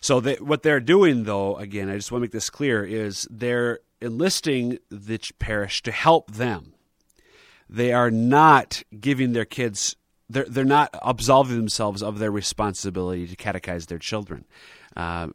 So 0.00 0.18
they, 0.18 0.34
what 0.34 0.64
they're 0.64 0.80
doing, 0.80 1.24
though, 1.24 1.56
again, 1.56 1.88
I 1.88 1.94
just 1.94 2.10
want 2.10 2.22
to 2.22 2.24
make 2.24 2.32
this 2.32 2.50
clear, 2.50 2.84
is 2.84 3.28
they're 3.30 3.78
enlisting 4.00 4.78
the 4.90 5.20
parish 5.38 5.80
to 5.84 5.92
help 5.92 6.32
them. 6.32 6.74
They 7.70 7.92
are 7.92 8.10
not 8.10 8.82
giving 8.98 9.32
their 9.32 9.44
kids. 9.44 9.94
They're, 10.28 10.46
they're 10.48 10.64
not 10.64 10.90
absolving 11.00 11.56
themselves 11.56 12.02
of 12.02 12.18
their 12.18 12.32
responsibility 12.32 13.28
to 13.28 13.36
catechize 13.36 13.86
their 13.86 14.00
children. 14.00 14.44
Uh, 14.96 15.28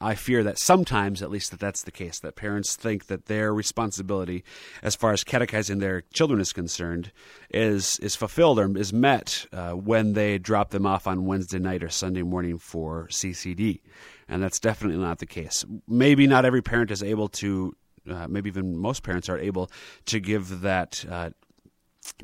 I 0.00 0.14
fear 0.14 0.44
that 0.44 0.58
sometimes, 0.58 1.22
at 1.22 1.30
least, 1.30 1.50
that 1.50 1.60
that's 1.60 1.82
the 1.82 1.90
case. 1.90 2.20
That 2.20 2.36
parents 2.36 2.76
think 2.76 3.06
that 3.06 3.26
their 3.26 3.52
responsibility, 3.52 4.44
as 4.82 4.94
far 4.94 5.12
as 5.12 5.24
catechizing 5.24 5.78
their 5.78 6.02
children 6.12 6.40
is 6.40 6.52
concerned, 6.52 7.10
is 7.50 7.98
is 7.98 8.14
fulfilled 8.14 8.58
or 8.58 8.76
is 8.78 8.92
met 8.92 9.46
uh, 9.52 9.72
when 9.72 10.12
they 10.12 10.38
drop 10.38 10.70
them 10.70 10.86
off 10.86 11.06
on 11.06 11.26
Wednesday 11.26 11.58
night 11.58 11.82
or 11.82 11.88
Sunday 11.88 12.22
morning 12.22 12.58
for 12.58 13.08
CCD, 13.08 13.80
and 14.28 14.42
that's 14.42 14.60
definitely 14.60 15.02
not 15.02 15.18
the 15.18 15.26
case. 15.26 15.64
Maybe 15.88 16.26
not 16.26 16.44
every 16.44 16.62
parent 16.62 16.90
is 16.90 17.02
able 17.02 17.28
to. 17.28 17.74
Uh, 18.08 18.26
maybe 18.26 18.48
even 18.48 18.74
most 18.74 19.02
parents 19.02 19.28
are 19.28 19.38
able 19.38 19.70
to 20.06 20.18
give 20.18 20.62
that 20.62 21.04
uh, 21.10 21.28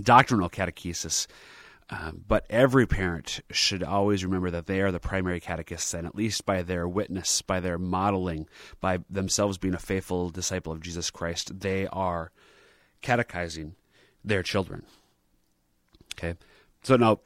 doctrinal 0.01 0.49
catechesis 0.49 1.27
um, 1.91 2.25
but 2.27 2.47
every 2.49 2.87
parent 2.87 3.41
should 3.51 3.83
always 3.83 4.25
remember 4.25 4.51
that 4.51 4.67
they 4.67 4.81
are 4.81 4.91
the 4.91 5.01
primary 5.01 5.41
catechists, 5.41 5.93
and 5.93 6.07
at 6.07 6.15
least 6.15 6.47
by 6.47 6.63
their 6.63 6.89
witness, 6.89 7.43
by 7.43 7.61
their 7.61 7.79
modeling, 7.79 8.49
by 8.81 9.01
themselves 9.11 9.59
being 9.59 9.75
a 9.75 9.79
faithful 9.79 10.31
disciple 10.31 10.73
of 10.73 10.81
Jesus 10.81 11.11
Christ, 11.11 11.61
they 11.61 11.87
are 11.89 12.33
catechizing 13.03 13.75
their 14.25 14.43
children. 14.43 14.85
Okay, 16.17 16.39
so 16.83 16.97
now, 16.97 17.21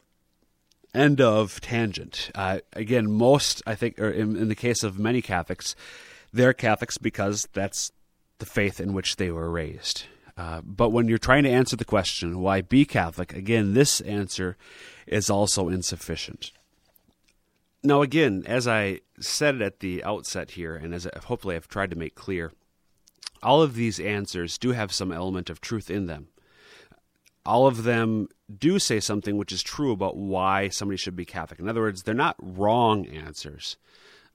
end 0.92 1.20
of 1.20 1.60
tangent. 1.60 2.30
Uh, 2.34 2.58
again, 2.72 3.10
most 3.10 3.62
I 3.64 3.76
think, 3.76 3.98
or 4.00 4.10
in, 4.10 4.36
in 4.36 4.48
the 4.48 4.56
case 4.56 4.82
of 4.82 4.98
many 4.98 5.22
Catholics, 5.22 5.76
they're 6.32 6.52
Catholics 6.52 6.98
because 6.98 7.48
that's 7.52 7.92
the 8.38 8.46
faith 8.46 8.80
in 8.80 8.92
which 8.92 9.16
they 9.16 9.30
were 9.30 9.50
raised. 9.50 10.04
Uh, 10.38 10.60
but 10.64 10.90
when 10.90 11.08
you're 11.08 11.18
trying 11.18 11.42
to 11.42 11.50
answer 11.50 11.74
the 11.74 11.84
question, 11.84 12.38
why 12.38 12.60
be 12.60 12.84
Catholic? 12.84 13.34
Again, 13.34 13.74
this 13.74 14.00
answer 14.02 14.56
is 15.04 15.28
also 15.28 15.68
insufficient. 15.68 16.52
Now, 17.82 18.02
again, 18.02 18.44
as 18.46 18.68
I 18.68 19.00
said 19.18 19.60
at 19.60 19.80
the 19.80 20.04
outset 20.04 20.52
here, 20.52 20.76
and 20.76 20.94
as 20.94 21.08
I, 21.08 21.18
hopefully 21.24 21.56
I've 21.56 21.66
tried 21.66 21.90
to 21.90 21.98
make 21.98 22.14
clear, 22.14 22.52
all 23.42 23.62
of 23.62 23.74
these 23.74 23.98
answers 23.98 24.58
do 24.58 24.72
have 24.72 24.92
some 24.92 25.10
element 25.10 25.50
of 25.50 25.60
truth 25.60 25.90
in 25.90 26.06
them. 26.06 26.28
All 27.44 27.66
of 27.66 27.82
them 27.82 28.28
do 28.58 28.78
say 28.78 29.00
something 29.00 29.36
which 29.36 29.52
is 29.52 29.62
true 29.62 29.90
about 29.90 30.16
why 30.16 30.68
somebody 30.68 30.98
should 30.98 31.16
be 31.16 31.24
Catholic. 31.24 31.58
In 31.58 31.68
other 31.68 31.80
words, 31.80 32.04
they're 32.04 32.14
not 32.14 32.36
wrong 32.40 33.06
answers. 33.06 33.76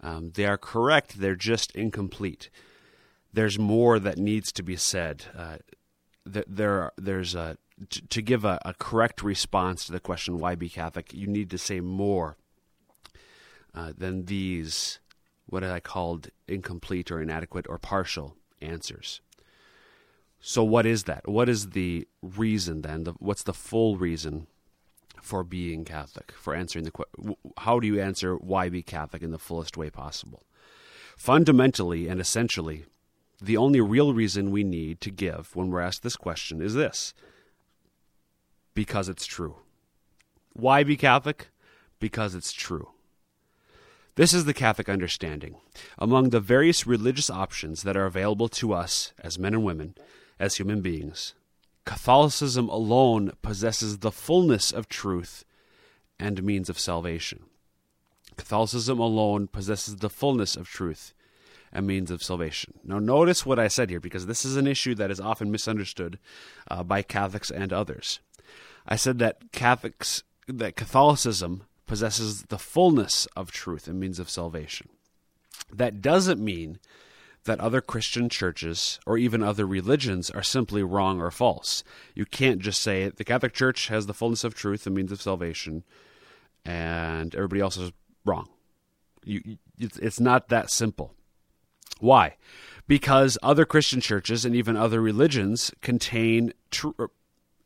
Um, 0.02 0.32
they 0.36 0.46
are 0.46 0.58
correct, 0.58 1.20
they're 1.20 1.36
just 1.36 1.72
incomplete. 1.76 2.50
There's 3.32 3.58
more 3.58 4.00
that 4.00 4.18
needs 4.18 4.52
to 4.54 4.64
be 4.64 4.76
said. 4.76 5.26
Uh, 5.38 5.58
there 6.26 6.92
there's 6.98 7.36
a 7.36 7.58
to 8.10 8.22
give 8.22 8.46
a, 8.46 8.60
a, 8.64 8.74
correct 8.76 9.24
response 9.24 9.86
to 9.86 9.92
the 9.92 10.00
question 10.00 10.38
why 10.38 10.56
be 10.56 10.70
Catholic, 10.70 11.14
you 11.14 11.28
need 11.28 11.50
to 11.50 11.58
say 11.58 11.80
more 11.80 12.38
uh, 13.74 13.92
than 13.98 14.26
these 14.26 15.00
what 15.48 15.64
I 15.64 15.80
called 15.80 16.30
incomplete 16.48 17.12
or 17.12 17.22
inadequate 17.22 17.66
or 17.68 17.78
partial 17.78 18.38
answers. 18.62 19.22
So 20.40 20.64
what 20.64 20.86
is 20.86 21.04
that? 21.04 21.28
What 21.28 21.50
is 21.50 21.70
the 21.70 22.08
reason 22.22 22.82
then? 22.82 23.04
The, 23.04 23.14
what's 23.14 23.44
the 23.44 23.54
full 23.54 23.98
reason 23.98 24.48
for 25.22 25.44
being 25.44 25.86
Catholic? 25.86 26.34
For 26.34 26.54
answering 26.54 26.86
the 26.86 26.92
question, 26.92 27.36
how 27.58 27.80
do 27.80 27.88
you 27.88 28.00
answer 28.00 28.36
why 28.36 28.70
be 28.70 28.84
Catholic 28.84 29.22
in 29.22 29.32
the 29.32 29.40
fullest 29.40 29.78
way 29.78 29.90
possible? 29.90 30.44
Fundamentally 31.18 32.08
and 32.08 32.20
essentially, 32.20 32.86
the 33.44 33.58
only 33.58 33.82
real 33.82 34.14
reason 34.14 34.52
we 34.52 34.64
need 34.64 35.02
to 35.02 35.12
give 35.12 35.54
when 35.54 35.70
we're 35.70 35.82
asked 35.82 36.02
this 36.02 36.16
question 36.16 36.62
is 36.62 36.74
this 36.74 37.14
because 38.74 39.10
it's 39.10 39.26
true. 39.26 39.58
Why 40.54 40.84
be 40.84 40.96
Catholic? 40.96 41.50
Because 42.00 42.36
it's 42.36 42.54
true. 42.54 42.90
This 44.16 44.34
is 44.34 44.46
the 44.46 44.54
Catholic 44.54 44.88
understanding. 44.88 45.56
Among 45.98 46.30
the 46.30 46.40
various 46.40 46.88
religious 46.88 47.30
options 47.30 47.84
that 47.84 47.98
are 47.98 48.06
available 48.06 48.48
to 48.50 48.74
us 48.74 49.12
as 49.20 49.40
men 49.40 49.54
and 49.54 49.64
women, 49.64 49.96
as 50.40 50.56
human 50.56 50.82
beings, 50.82 51.34
Catholicism 51.86 52.70
alone 52.70 53.34
possesses 53.42 54.00
the 54.00 54.12
fullness 54.12 54.72
of 54.72 54.88
truth 54.88 55.44
and 56.20 56.44
means 56.44 56.70
of 56.70 56.80
salvation. 56.80 57.44
Catholicism 58.38 59.00
alone 59.00 59.48
possesses 59.48 59.98
the 59.98 60.10
fullness 60.10 60.56
of 60.56 60.70
truth 60.70 61.14
a 61.74 61.82
means 61.82 62.12
of 62.12 62.24
salvation. 62.24 62.76
Now, 62.84 63.00
notice 63.00 63.46
what 63.46 63.60
I 63.60 63.68
said 63.68 63.90
here 63.90 64.00
because 64.00 64.28
this 64.28 64.46
is 64.46 64.56
an 64.56 64.68
issue 64.68 64.96
that 64.96 65.12
is 65.12 65.20
often 65.20 65.52
misunderstood 65.52 66.20
uh, 66.70 66.84
by 66.84 67.02
Catholics 67.02 67.52
and 67.52 67.74
others. 67.74 68.20
I 68.86 68.96
said 68.96 69.20
that 69.20 69.52
Catholics, 69.52 70.24
that 70.48 70.76
Catholicism 70.76 71.64
possesses 71.88 72.44
the 72.44 72.60
fullness 72.60 73.28
of 73.36 73.52
truth 73.52 73.88
and 73.88 74.00
means 74.00 74.20
of 74.20 74.30
salvation. 74.30 74.90
That 75.72 76.02
doesn't 76.02 76.40
mean 76.40 76.80
that 77.46 77.60
other 77.60 77.82
Christian 77.82 78.30
churches 78.30 79.00
or 79.06 79.18
even 79.18 79.44
other 79.44 79.66
religions 79.66 80.30
are 80.30 80.44
simply 80.44 80.84
wrong 80.84 81.20
or 81.20 81.32
false. 81.32 81.84
You 82.14 82.26
can't 82.26 82.60
just 82.60 82.82
say 82.82 83.10
the 83.10 83.26
Catholic 83.26 83.54
Church 83.54 83.88
has 83.88 84.06
the 84.06 84.14
fullness 84.14 84.44
of 84.44 84.54
truth 84.54 84.86
and 84.86 84.96
means 84.96 85.12
of 85.12 85.22
salvation, 85.22 85.84
and 86.64 87.36
everybody 87.36 87.62
else 87.62 87.78
is 87.78 87.92
wrong. 88.26 88.48
You, 89.26 89.58
it's 89.78 90.20
not 90.20 90.50
that 90.50 90.70
simple. 90.70 91.16
Why? 92.00 92.36
Because 92.88 93.38
other 93.42 93.66
Christian 93.66 94.02
churches 94.02 94.46
and 94.46 94.56
even 94.56 94.76
other 94.76 95.02
religions 95.02 95.72
contain, 95.82 96.54
tr- 96.70 96.90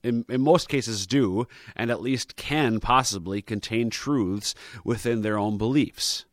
in, 0.03 0.25
in 0.29 0.41
most 0.41 0.69
cases, 0.69 1.07
do, 1.07 1.47
and 1.75 1.89
at 1.89 2.01
least 2.01 2.35
can 2.35 2.79
possibly 2.79 3.41
contain 3.41 3.89
truths 3.89 4.53
within 4.83 5.21
their 5.21 5.37
own 5.37 5.57
beliefs. 5.57 6.25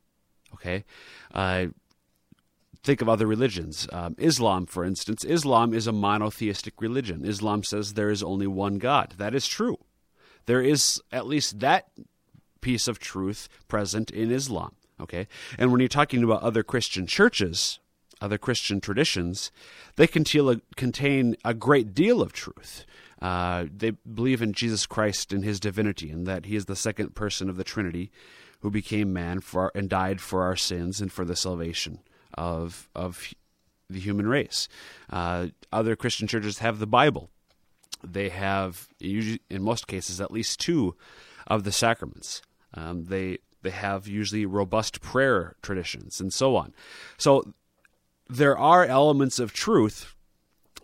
Okay? 0.55 0.85
Uh, 1.33 1.67
think 2.83 3.01
of 3.01 3.09
other 3.09 3.27
religions. 3.27 3.89
Um, 3.91 4.15
Islam, 4.19 4.67
for 4.67 4.85
instance, 4.85 5.25
Islam 5.25 5.73
is 5.73 5.87
a 5.87 5.93
monotheistic 5.93 6.81
religion. 6.81 7.25
Islam 7.25 7.65
says 7.65 7.95
there 7.95 8.11
is 8.11 8.23
only 8.23 8.47
one 8.47 8.79
God. 8.79 9.15
That 9.17 9.35
is 9.35 9.47
true. 9.47 9.79
There 10.47 10.61
is 10.61 11.01
at 11.11 11.27
least 11.27 11.61
that 11.61 11.89
piece 12.61 12.87
of 12.87 12.99
truth 12.99 13.49
present 13.67 14.11
in 14.11 14.31
Islam. 14.31 14.75
Okay? 15.01 15.27
And 15.59 15.73
when 15.73 15.81
you're 15.81 15.89
talking 15.89 16.23
about 16.23 16.43
other 16.43 16.63
Christian 16.63 17.07
churches, 17.07 17.81
other 18.25 18.39
Christian 18.39 18.81
traditions, 18.81 19.53
they 19.97 20.07
contain 20.07 21.37
a 21.45 21.55
great 21.55 21.95
deal 21.95 22.23
of 22.23 22.33
truth. 22.33 22.87
Uh, 23.21 23.67
they 23.75 23.91
believe 23.91 24.43
in 24.43 24.55
Jesus 24.55 24.87
Christ 24.87 25.33
and 25.33 25.45
his 25.45 25.61
divinity, 25.61 26.11
and 26.11 26.27
that 26.27 26.47
he 26.47 26.57
is 26.57 26.65
the 26.65 26.75
second 26.75 27.15
person 27.15 27.51
of 27.51 27.57
the 27.57 27.65
Trinity 27.65 28.11
who 28.61 28.71
became 28.71 29.13
man 29.13 29.41
for 29.41 29.71
and 29.75 29.91
died 29.91 30.21
for 30.23 30.43
our 30.43 30.57
sins 30.57 31.01
and 31.01 31.13
for 31.13 31.25
the 31.27 31.37
salvation 31.37 32.01
of 32.33 32.89
of 32.95 33.35
the 33.91 34.01
human 34.01 34.27
race. 34.27 34.69
Uh, 35.11 35.49
other 35.71 35.95
Christian 35.95 36.27
churches 36.27 36.59
have 36.59 36.79
the 36.79 36.87
Bible. 36.87 37.29
They 38.03 38.31
have, 38.31 38.89
in 39.01 39.39
most 39.61 39.87
cases, 39.87 40.21
at 40.21 40.31
least 40.31 40.61
two 40.61 40.95
of 41.47 41.65
the 41.65 41.73
sacraments. 41.73 42.43
Um, 42.73 43.05
they 43.05 43.39
they 43.63 43.71
have 43.71 44.09
usually 44.09 44.47
robust 44.47 45.01
prayer 45.01 45.57
traditions 45.63 46.21
and 46.21 46.33
so 46.33 46.57
on. 46.57 46.75
So 47.17 47.55
there 48.29 48.57
are 48.57 48.85
elements 48.85 49.39
of 49.39 49.53
truth 49.53 50.15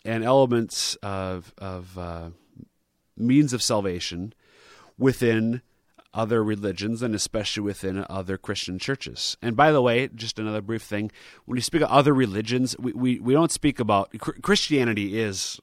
and 0.05 0.25
elements 0.25 0.95
of 0.97 1.55
of 1.59 1.99
uh, 1.99 2.31
means 3.17 3.53
of 3.53 3.63
salvation 3.63 4.33
within 4.99 5.63
other 6.13 6.43
religions 6.43 7.03
and 7.03 7.15
especially 7.15 7.63
within 7.63 8.05
other 8.11 8.37
Christian 8.37 8.79
churches. 8.79 9.37
And 9.41 9.57
by 9.57 9.71
the 9.71 9.83
way, 9.83 10.09
just 10.09 10.39
another 10.39 10.61
brief 10.61 10.83
thing 10.83 11.11
when 11.45 11.57
you 11.57 11.63
speak 11.63 11.83
of 11.83 11.91
other 11.91 12.13
religions, 12.13 12.77
we, 12.79 12.93
we, 12.93 13.21
we 13.21 13.33
don't 13.33 13.53
speak 13.53 13.79
about 13.79 14.11
Christianity 14.19 15.21
is 15.21 15.61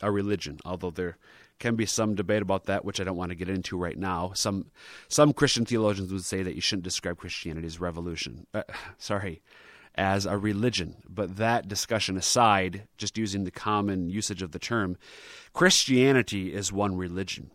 a 0.00 0.10
religion, 0.10 0.58
although 0.64 0.90
there 0.90 1.18
can 1.58 1.74
be 1.74 1.86
some 1.86 2.14
debate 2.14 2.40
about 2.40 2.64
that, 2.64 2.84
which 2.84 3.00
I 3.00 3.04
don't 3.04 3.16
want 3.16 3.30
to 3.30 3.34
get 3.34 3.48
into 3.48 3.76
right 3.76 3.98
now. 3.98 4.32
Some 4.34 4.66
some 5.08 5.32
Christian 5.32 5.64
theologians 5.64 6.12
would 6.12 6.24
say 6.24 6.42
that 6.42 6.54
you 6.54 6.60
shouldn't 6.60 6.84
describe 6.84 7.18
Christianity 7.18 7.66
as 7.66 7.80
revolution. 7.80 8.46
Uh, 8.54 8.62
sorry, 8.98 9.42
as 9.98 10.24
a 10.24 10.38
religion. 10.38 10.96
But 11.08 11.36
that 11.36 11.68
discussion 11.68 12.16
aside, 12.16 12.86
just 12.96 13.18
using 13.18 13.44
the 13.44 13.50
common 13.50 14.08
usage 14.08 14.40
of 14.40 14.52
the 14.52 14.58
term, 14.60 14.96
Christianity 15.52 16.54
is 16.54 16.72
one 16.72 16.96
religion. 16.96 17.50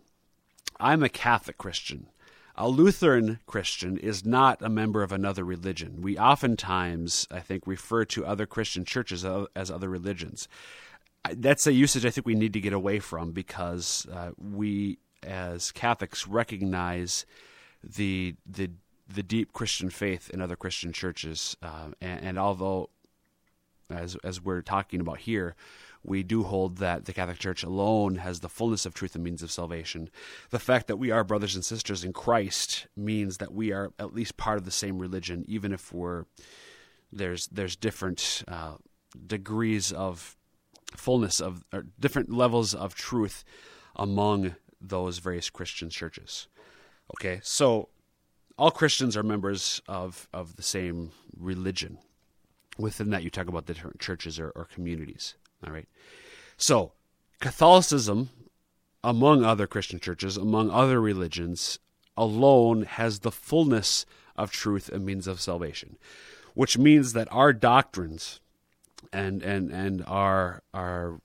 I'm 0.79 1.01
a 1.01 1.09
Catholic 1.09 1.57
Christian. 1.57 2.07
A 2.55 2.67
Lutheran 2.67 3.39
Christian 3.47 3.97
is 3.97 4.25
not 4.25 4.61
a 4.61 4.69
member 4.69 5.01
of 5.01 5.11
another 5.11 5.43
religion. 5.43 6.01
We 6.01 6.17
oftentimes, 6.17 7.27
I 7.31 7.39
think, 7.39 7.65
refer 7.65 8.05
to 8.05 8.25
other 8.25 8.45
Christian 8.45 8.85
churches 8.85 9.25
as 9.55 9.71
other 9.71 9.89
religions. 9.89 10.47
That's 11.31 11.65
a 11.65 11.73
usage 11.73 12.05
I 12.05 12.11
think 12.11 12.27
we 12.27 12.35
need 12.35 12.53
to 12.53 12.59
get 12.59 12.73
away 12.73 12.99
from 12.99 13.31
because 13.31 14.05
uh, 14.11 14.31
we, 14.37 14.99
as 15.23 15.71
Catholics, 15.71 16.27
recognize 16.27 17.25
the 17.81 18.35
the 18.45 18.71
the 19.13 19.23
deep 19.23 19.53
Christian 19.53 19.89
faith 19.89 20.29
in 20.29 20.41
other 20.41 20.55
Christian 20.55 20.91
churches, 20.91 21.55
uh, 21.61 21.89
and, 22.01 22.25
and 22.25 22.39
although, 22.39 22.89
as 23.89 24.15
as 24.23 24.41
we're 24.41 24.61
talking 24.61 24.99
about 24.99 25.19
here, 25.19 25.55
we 26.03 26.23
do 26.23 26.43
hold 26.43 26.77
that 26.77 27.05
the 27.05 27.13
Catholic 27.13 27.39
Church 27.39 27.63
alone 27.63 28.15
has 28.15 28.39
the 28.39 28.49
fullness 28.49 28.85
of 28.85 28.93
truth 28.93 29.15
and 29.15 29.23
means 29.23 29.41
of 29.41 29.51
salvation. 29.51 30.09
The 30.49 30.59
fact 30.59 30.87
that 30.87 30.97
we 30.97 31.11
are 31.11 31.23
brothers 31.23 31.55
and 31.55 31.63
sisters 31.63 32.03
in 32.03 32.13
Christ 32.13 32.87
means 32.95 33.37
that 33.37 33.53
we 33.53 33.71
are 33.71 33.91
at 33.99 34.13
least 34.13 34.37
part 34.37 34.57
of 34.57 34.65
the 34.65 34.71
same 34.71 34.99
religion, 34.99 35.45
even 35.47 35.71
if 35.71 35.93
we're 35.93 36.25
there's 37.11 37.47
there's 37.47 37.75
different 37.75 38.43
uh, 38.47 38.75
degrees 39.27 39.91
of 39.91 40.35
fullness 40.95 41.39
of 41.39 41.63
or 41.71 41.85
different 41.99 42.31
levels 42.31 42.73
of 42.73 42.95
truth 42.95 43.43
among 43.95 44.55
those 44.81 45.19
various 45.19 45.49
Christian 45.49 45.89
churches. 45.89 46.47
Okay, 47.15 47.39
so 47.43 47.89
all 48.57 48.71
Christians 48.71 49.17
are 49.17 49.23
members 49.23 49.81
of 49.87 50.27
of 50.33 50.55
the 50.55 50.63
same 50.63 51.11
religion. 51.37 51.97
Within 52.77 53.09
that, 53.11 53.23
you 53.23 53.29
talk 53.29 53.47
about 53.47 53.67
the 53.67 53.73
different 53.73 53.99
churches 53.99 54.39
or, 54.39 54.49
or 54.55 54.65
communities. 54.65 55.35
All 55.65 55.71
right. 55.71 55.87
So, 56.57 56.93
Catholicism, 57.39 58.29
among 59.03 59.43
other 59.43 59.67
Christian 59.67 59.99
churches, 59.99 60.37
among 60.37 60.71
other 60.71 60.99
religions, 60.99 61.77
alone 62.17 62.83
has 62.83 63.19
the 63.19 63.31
fullness 63.31 64.05
of 64.35 64.51
truth 64.51 64.89
and 64.89 65.05
means 65.05 65.27
of 65.27 65.39
salvation, 65.39 65.97
which 66.53 66.77
means 66.77 67.13
that 67.13 67.27
our 67.31 67.53
doctrines 67.53 68.39
and 69.11 69.43
and 69.43 69.71
and 69.71 70.03
our 70.07 70.63
our 70.73 71.19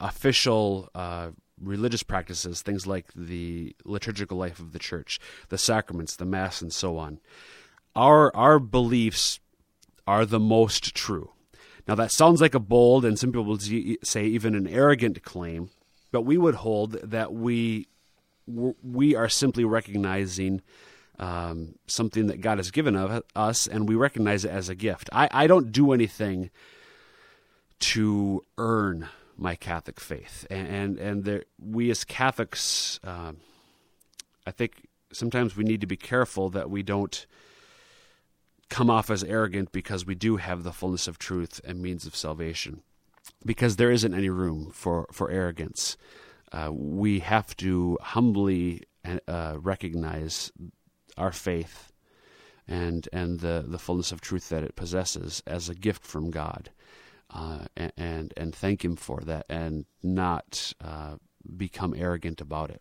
official 0.00 0.88
uh, 0.94 1.30
religious 1.60 2.02
practices, 2.02 2.62
things 2.62 2.86
like 2.86 3.06
the 3.14 3.74
liturgical 3.84 4.38
life 4.38 4.58
of 4.58 4.72
the 4.72 4.78
church, 4.78 5.18
the 5.48 5.58
sacraments, 5.58 6.16
the 6.16 6.24
mass, 6.24 6.62
and 6.62 6.72
so 6.72 6.98
on, 6.98 7.20
our 7.94 8.34
our 8.34 8.58
beliefs 8.58 9.40
are 10.06 10.24
the 10.24 10.40
most 10.40 10.94
true. 10.94 11.32
Now, 11.86 11.94
that 11.94 12.10
sounds 12.10 12.40
like 12.40 12.54
a 12.54 12.60
bold 12.60 13.04
and 13.04 13.18
some 13.18 13.32
people 13.32 13.44
would 13.44 14.06
say 14.06 14.24
even 14.24 14.54
an 14.54 14.66
arrogant 14.66 15.22
claim, 15.22 15.70
but 16.12 16.22
we 16.22 16.36
would 16.36 16.56
hold 16.56 16.92
that 16.92 17.32
we 17.32 17.88
we 18.46 19.14
are 19.14 19.28
simply 19.28 19.64
recognizing 19.64 20.62
um, 21.18 21.74
something 21.86 22.28
that 22.28 22.40
God 22.40 22.58
has 22.58 22.70
given 22.70 22.96
of 22.96 23.22
us, 23.34 23.66
and 23.66 23.88
we 23.88 23.94
recognize 23.94 24.44
it 24.44 24.50
as 24.50 24.68
a 24.68 24.74
gift. 24.74 25.10
I, 25.12 25.28
I 25.30 25.46
don't 25.46 25.72
do 25.72 25.92
anything 25.92 26.50
to 27.80 28.44
earn 28.56 29.08
my 29.38 29.54
Catholic 29.54 30.00
faith, 30.00 30.46
and 30.50 30.68
and, 30.68 30.98
and 30.98 31.24
there, 31.24 31.44
we 31.58 31.90
as 31.90 32.04
Catholics, 32.04 33.00
um, 33.04 33.38
I 34.46 34.50
think 34.50 34.88
sometimes 35.12 35.56
we 35.56 35.64
need 35.64 35.80
to 35.80 35.86
be 35.86 35.96
careful 35.96 36.50
that 36.50 36.68
we 36.68 36.82
don't 36.82 37.26
come 38.68 38.90
off 38.90 39.10
as 39.10 39.24
arrogant 39.24 39.72
because 39.72 40.04
we 40.04 40.14
do 40.14 40.36
have 40.36 40.62
the 40.62 40.72
fullness 40.72 41.08
of 41.08 41.18
truth 41.18 41.60
and 41.64 41.80
means 41.80 42.06
of 42.06 42.14
salvation. 42.14 42.82
Because 43.44 43.76
there 43.76 43.90
isn't 43.90 44.14
any 44.14 44.28
room 44.28 44.70
for, 44.72 45.06
for 45.12 45.30
arrogance. 45.30 45.96
Uh, 46.52 46.70
we 46.72 47.20
have 47.20 47.56
to 47.58 47.98
humbly 48.00 48.82
uh, 49.26 49.56
recognize 49.58 50.50
our 51.16 51.32
faith 51.32 51.92
and 52.66 53.08
and 53.12 53.40
the, 53.40 53.64
the 53.66 53.78
fullness 53.78 54.12
of 54.12 54.20
truth 54.20 54.50
that 54.50 54.62
it 54.62 54.76
possesses 54.76 55.42
as 55.46 55.68
a 55.68 55.74
gift 55.74 56.04
from 56.04 56.30
God, 56.30 56.70
uh, 57.30 57.66
and, 57.76 58.32
and, 58.36 58.54
thank 58.54 58.84
Him 58.84 58.96
for 58.96 59.20
that, 59.20 59.44
and 59.48 59.84
not 60.02 60.72
uh, 60.82 61.16
become 61.56 61.94
arrogant 61.96 62.40
about 62.40 62.70
it. 62.70 62.80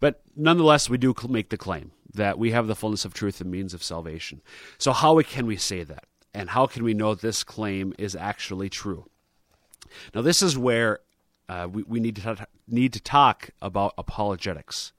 But 0.00 0.22
nonetheless, 0.34 0.90
we 0.90 0.98
do 0.98 1.14
make 1.28 1.48
the 1.48 1.56
claim 1.56 1.92
that 2.12 2.38
we 2.38 2.50
have 2.50 2.66
the 2.66 2.76
fullness 2.76 3.04
of 3.04 3.14
truth 3.14 3.40
and 3.40 3.50
means 3.50 3.74
of 3.74 3.82
salvation. 3.82 4.42
So, 4.78 4.92
how 4.92 5.20
can 5.22 5.46
we 5.46 5.56
say 5.56 5.82
that? 5.84 6.04
And 6.34 6.50
how 6.50 6.66
can 6.66 6.84
we 6.84 6.92
know 6.92 7.14
this 7.14 7.42
claim 7.42 7.94
is 7.98 8.14
actually 8.14 8.68
true? 8.68 9.06
Now, 10.14 10.20
this 10.20 10.42
is 10.42 10.58
where 10.58 11.00
uh, 11.48 11.68
we, 11.70 11.82
we 11.84 12.00
need, 12.00 12.16
to 12.16 12.46
need 12.68 12.92
to 12.92 13.00
talk 13.00 13.50
about 13.62 13.94
apologetics. 13.96 14.92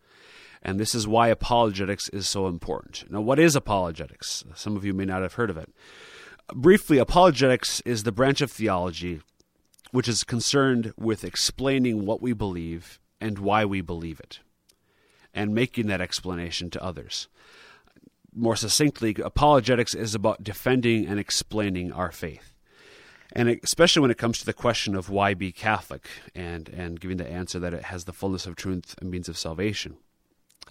And 0.64 0.80
this 0.80 0.96
is 0.96 1.08
why 1.08 1.28
apologetics 1.28 2.10
is 2.10 2.28
so 2.28 2.48
important. 2.48 3.12
Now, 3.12 3.22
what 3.22 3.40
is 3.40 3.56
apologetics? 3.56 4.44
Some 4.56 4.76
of 4.76 4.84
you 4.84 4.94
may 4.94 5.06
not 5.06 5.22
have 5.22 5.34
heard 5.34 5.50
of 5.50 5.58
it. 5.58 5.72
Briefly, 6.54 6.98
apologetics 6.98 7.82
is 7.82 8.04
the 8.04 8.12
branch 8.12 8.40
of 8.40 8.50
theology 8.52 9.22
which 9.92 10.08
is 10.08 10.24
concerned 10.24 10.94
with 10.98 11.24
explaining 11.24 12.06
what 12.06 12.22
we 12.22 12.34
believe 12.34 13.00
and 13.20 13.40
why 13.40 13.66
we 13.66 13.82
believe 13.82 14.20
it 14.20 14.40
and 15.34 15.54
making 15.54 15.88
that 15.88 16.02
explanation 16.02 16.70
to 16.70 16.84
others. 16.84 17.28
More 18.34 18.56
succinctly, 18.56 19.16
apologetics 19.24 19.94
is 19.94 20.16
about 20.16 20.44
defending 20.44 21.06
and 21.06 21.20
explaining 21.20 21.92
our 21.92 22.12
faith. 22.12 22.54
And 23.34 23.50
especially 23.50 24.02
when 24.02 24.12
it 24.12 24.18
comes 24.18 24.40
to 24.40 24.46
the 24.46 24.54
question 24.54 24.96
of 24.96 25.10
why 25.10 25.34
be 25.34 25.52
Catholic 25.52 26.08
and, 26.34 26.70
and 26.70 27.00
giving 27.00 27.18
the 27.18 27.30
answer 27.30 27.60
that 27.60 27.74
it 27.74 27.84
has 27.84 28.06
the 28.06 28.14
fullness 28.14 28.46
of 28.46 28.56
truth 28.56 28.96
and 29.02 29.12
means 29.12 29.28
of 29.28 29.38
salvation. 29.38 29.98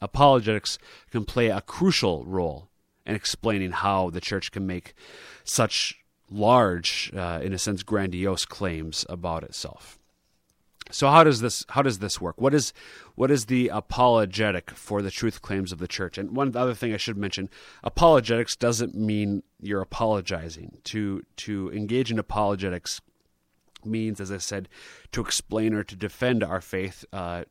Apologetics 0.01 0.79
can 1.11 1.25
play 1.25 1.49
a 1.49 1.61
crucial 1.61 2.25
role 2.25 2.69
in 3.07 3.14
explaining 3.14 3.73
how 3.73 4.11
the 4.11 4.21
church 4.21 4.51
can 4.51 4.66
make 4.66 4.95
such 5.45 6.05
large, 6.31 7.12
uh, 7.16 7.40
in 7.42 7.53
a 7.53 7.59
sense, 7.59 7.83
grandiose 7.83 8.45
claims 8.45 9.07
about 9.09 9.45
itself. 9.45 9.99
So 10.90 11.09
how 11.09 11.25
does 11.25 11.40
this 11.40 11.64
how 11.71 11.83
does 11.83 11.99
this 11.99 12.21
work? 12.21 12.40
What 12.40 12.55
is 12.55 12.73
what 13.16 13.31
is 13.31 13.47
the 13.47 13.69
apologetic 13.69 14.71
for 14.71 15.03
the 15.03 15.11
truth 15.11 15.42
claims 15.42 15.73
of 15.73 15.79
the 15.79 15.88
church? 15.88 16.16
And 16.16 16.37
one 16.37 16.57
other 16.57 16.75
thing 16.75 16.95
I 16.95 16.97
should 16.97 17.16
mention, 17.16 17.51
apologetics 17.83 18.55
doesn't 18.55 18.95
mean 18.95 19.42
you're 19.61 19.81
apologizing. 19.81 20.79
To 20.85 21.23
to 21.38 21.73
engage 21.73 22.12
in 22.12 22.21
apologetics 22.21 23.01
means, 23.85 24.21
as 24.21 24.31
I 24.31 24.38
said, 24.38 24.69
to 25.12 25.21
explain 25.21 25.75
or 25.75 25.83
to 25.83 25.97
defend 25.97 26.45
our 26.45 26.61
faith 26.61 27.05
uh, 27.12 27.45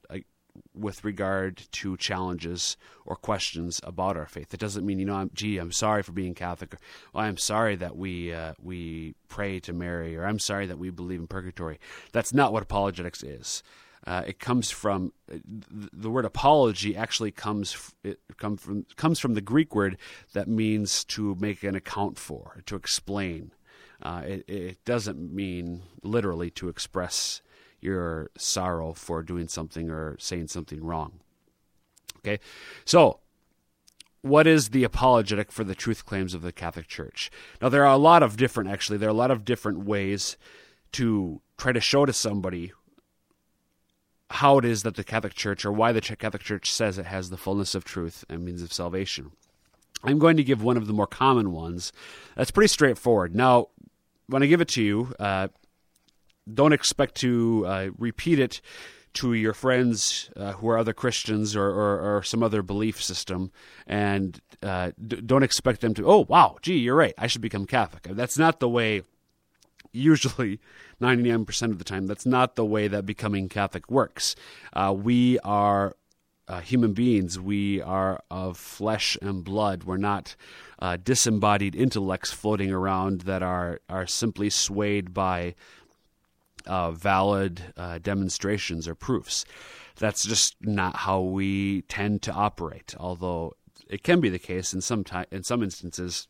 with 0.85 1.03
regard 1.03 1.63
to 1.71 1.97
challenges 1.97 2.77
or 3.07 3.15
questions 3.15 3.81
about 3.83 4.15
our 4.15 4.27
faith. 4.27 4.53
It 4.53 4.59
doesn't 4.59 4.85
mean 4.85 4.99
you 4.99 5.05
know, 5.05 5.15
I'm, 5.15 5.31
gee, 5.33 5.57
I'm 5.57 5.71
sorry 5.71 6.03
for 6.03 6.11
being 6.11 6.35
Catholic, 6.35 6.75
or 6.75 6.79
well, 7.11 7.25
I'm 7.25 7.37
sorry 7.37 7.75
that 7.77 7.97
we 7.97 8.31
uh, 8.31 8.53
we 8.61 9.15
pray 9.27 9.59
to 9.61 9.73
Mary, 9.73 10.15
or 10.15 10.25
I'm 10.25 10.37
sorry 10.37 10.67
that 10.67 10.77
we 10.77 10.91
believe 10.91 11.19
in 11.19 11.25
purgatory. 11.25 11.79
That's 12.11 12.33
not 12.35 12.53
what 12.53 12.61
apologetics 12.61 13.23
is. 13.23 13.63
Uh, 14.05 14.21
it 14.27 14.39
comes 14.39 14.69
from 14.69 15.11
the 15.27 16.11
word 16.11 16.25
apology. 16.25 16.95
Actually, 16.95 17.31
comes 17.31 17.93
it 18.03 18.19
come 18.37 18.55
from 18.55 18.85
comes 18.95 19.19
from 19.19 19.33
the 19.33 19.41
Greek 19.41 19.73
word 19.73 19.97
that 20.33 20.47
means 20.47 21.03
to 21.05 21.35
make 21.39 21.63
an 21.63 21.73
account 21.73 22.19
for, 22.19 22.61
to 22.67 22.75
explain. 22.75 23.51
Uh, 24.03 24.21
it, 24.23 24.45
it 24.47 24.85
doesn't 24.85 25.33
mean 25.33 25.81
literally 26.03 26.51
to 26.51 26.69
express 26.69 27.41
your 27.85 28.31
sorrow 28.37 28.93
for 28.93 29.23
doing 29.23 29.47
something 29.47 29.89
or 29.89 30.17
saying 30.19 30.47
something 30.47 30.83
wrong. 30.83 31.19
Okay? 32.17 32.39
So, 32.83 33.19
what 34.21 34.47
is 34.47 34.69
the 34.69 34.83
apologetic 34.83 35.51
for 35.51 35.63
the 35.63 35.75
truth 35.75 36.05
claims 36.05 36.33
of 36.33 36.41
the 36.41 36.51
Catholic 36.51 36.87
Church? 36.87 37.29
Now, 37.61 37.69
there 37.69 37.85
are 37.85 37.93
a 37.93 37.97
lot 37.97 38.23
of 38.23 38.37
different, 38.37 38.71
actually, 38.71 38.97
there 38.97 39.07
are 39.07 39.11
a 39.11 39.13
lot 39.13 39.31
of 39.31 39.45
different 39.45 39.85
ways 39.85 40.35
to 40.93 41.41
try 41.57 41.71
to 41.71 41.79
show 41.79 42.05
to 42.05 42.13
somebody 42.13 42.73
how 44.31 44.57
it 44.57 44.65
is 44.65 44.83
that 44.83 44.95
the 44.95 45.03
Catholic 45.03 45.35
Church, 45.35 45.63
or 45.63 45.71
why 45.71 45.91
the 45.91 46.01
Catholic 46.01 46.41
Church 46.41 46.71
says 46.71 46.97
it 46.97 47.05
has 47.05 47.29
the 47.29 47.37
fullness 47.37 47.75
of 47.75 47.83
truth 47.83 48.25
and 48.27 48.43
means 48.43 48.63
of 48.63 48.73
salvation. 48.73 49.31
I'm 50.03 50.19
going 50.19 50.37
to 50.37 50.43
give 50.43 50.63
one 50.63 50.77
of 50.77 50.87
the 50.87 50.93
more 50.93 51.07
common 51.07 51.51
ones. 51.51 51.93
That's 52.35 52.51
pretty 52.51 52.67
straightforward. 52.67 53.35
Now, 53.35 53.69
when 54.27 54.41
I 54.41 54.47
give 54.47 54.61
it 54.61 54.67
to 54.69 54.83
you, 54.83 55.13
uh, 55.19 55.49
don't 56.51 56.73
expect 56.73 57.15
to 57.15 57.65
uh, 57.67 57.89
repeat 57.97 58.39
it 58.39 58.61
to 59.15 59.33
your 59.33 59.53
friends 59.53 60.29
uh, 60.35 60.53
who 60.53 60.67
are 60.67 60.77
other 60.77 60.93
Christians 60.93 61.55
or, 61.55 61.67
or, 61.67 62.17
or, 62.17 62.23
some 62.23 62.43
other 62.43 62.61
belief 62.61 63.01
system, 63.01 63.49
and 63.87 64.41
uh, 64.61 64.91
d- 65.07 65.21
don't 65.21 65.43
expect 65.43 65.81
them 65.81 65.93
to. 65.93 66.05
Oh, 66.05 66.25
wow, 66.27 66.57
gee, 66.61 66.77
you're 66.77 66.95
right. 66.95 67.13
I 67.17 67.27
should 67.27 67.41
become 67.41 67.65
Catholic. 67.65 68.03
That's 68.03 68.37
not 68.37 68.59
the 68.59 68.69
way. 68.69 69.03
Usually, 69.93 70.59
99% 71.01 71.71
of 71.71 71.77
the 71.77 71.85
time, 71.85 72.07
that's 72.07 72.25
not 72.25 72.55
the 72.55 72.65
way 72.65 72.89
that 72.89 73.05
becoming 73.05 73.47
Catholic 73.47 73.89
works. 73.89 74.35
Uh, 74.73 74.93
we 74.95 75.39
are 75.39 75.95
uh, 76.49 76.59
human 76.59 76.93
beings. 76.93 77.39
We 77.39 77.81
are 77.81 78.21
of 78.29 78.57
flesh 78.57 79.17
and 79.21 79.43
blood. 79.43 79.85
We're 79.85 79.95
not 79.95 80.35
uh, 80.79 80.97
disembodied 81.01 81.75
intellects 81.75 82.31
floating 82.31 82.71
around 82.71 83.21
that 83.21 83.41
are 83.41 83.79
are 83.89 84.05
simply 84.05 84.49
swayed 84.49 85.13
by 85.13 85.55
uh, 86.67 86.91
valid 86.91 87.73
uh, 87.77 87.99
demonstrations 87.99 88.87
or 88.87 88.95
proofs. 88.95 89.45
That's 89.97 90.25
just 90.25 90.55
not 90.61 90.95
how 90.97 91.21
we 91.21 91.83
tend 91.83 92.21
to 92.23 92.31
operate. 92.31 92.95
Although 92.97 93.53
it 93.89 94.03
can 94.03 94.19
be 94.19 94.29
the 94.29 94.39
case 94.39 94.73
in 94.73 94.81
some 94.81 95.03
in 95.31 95.43
some 95.43 95.63
instances. 95.63 96.27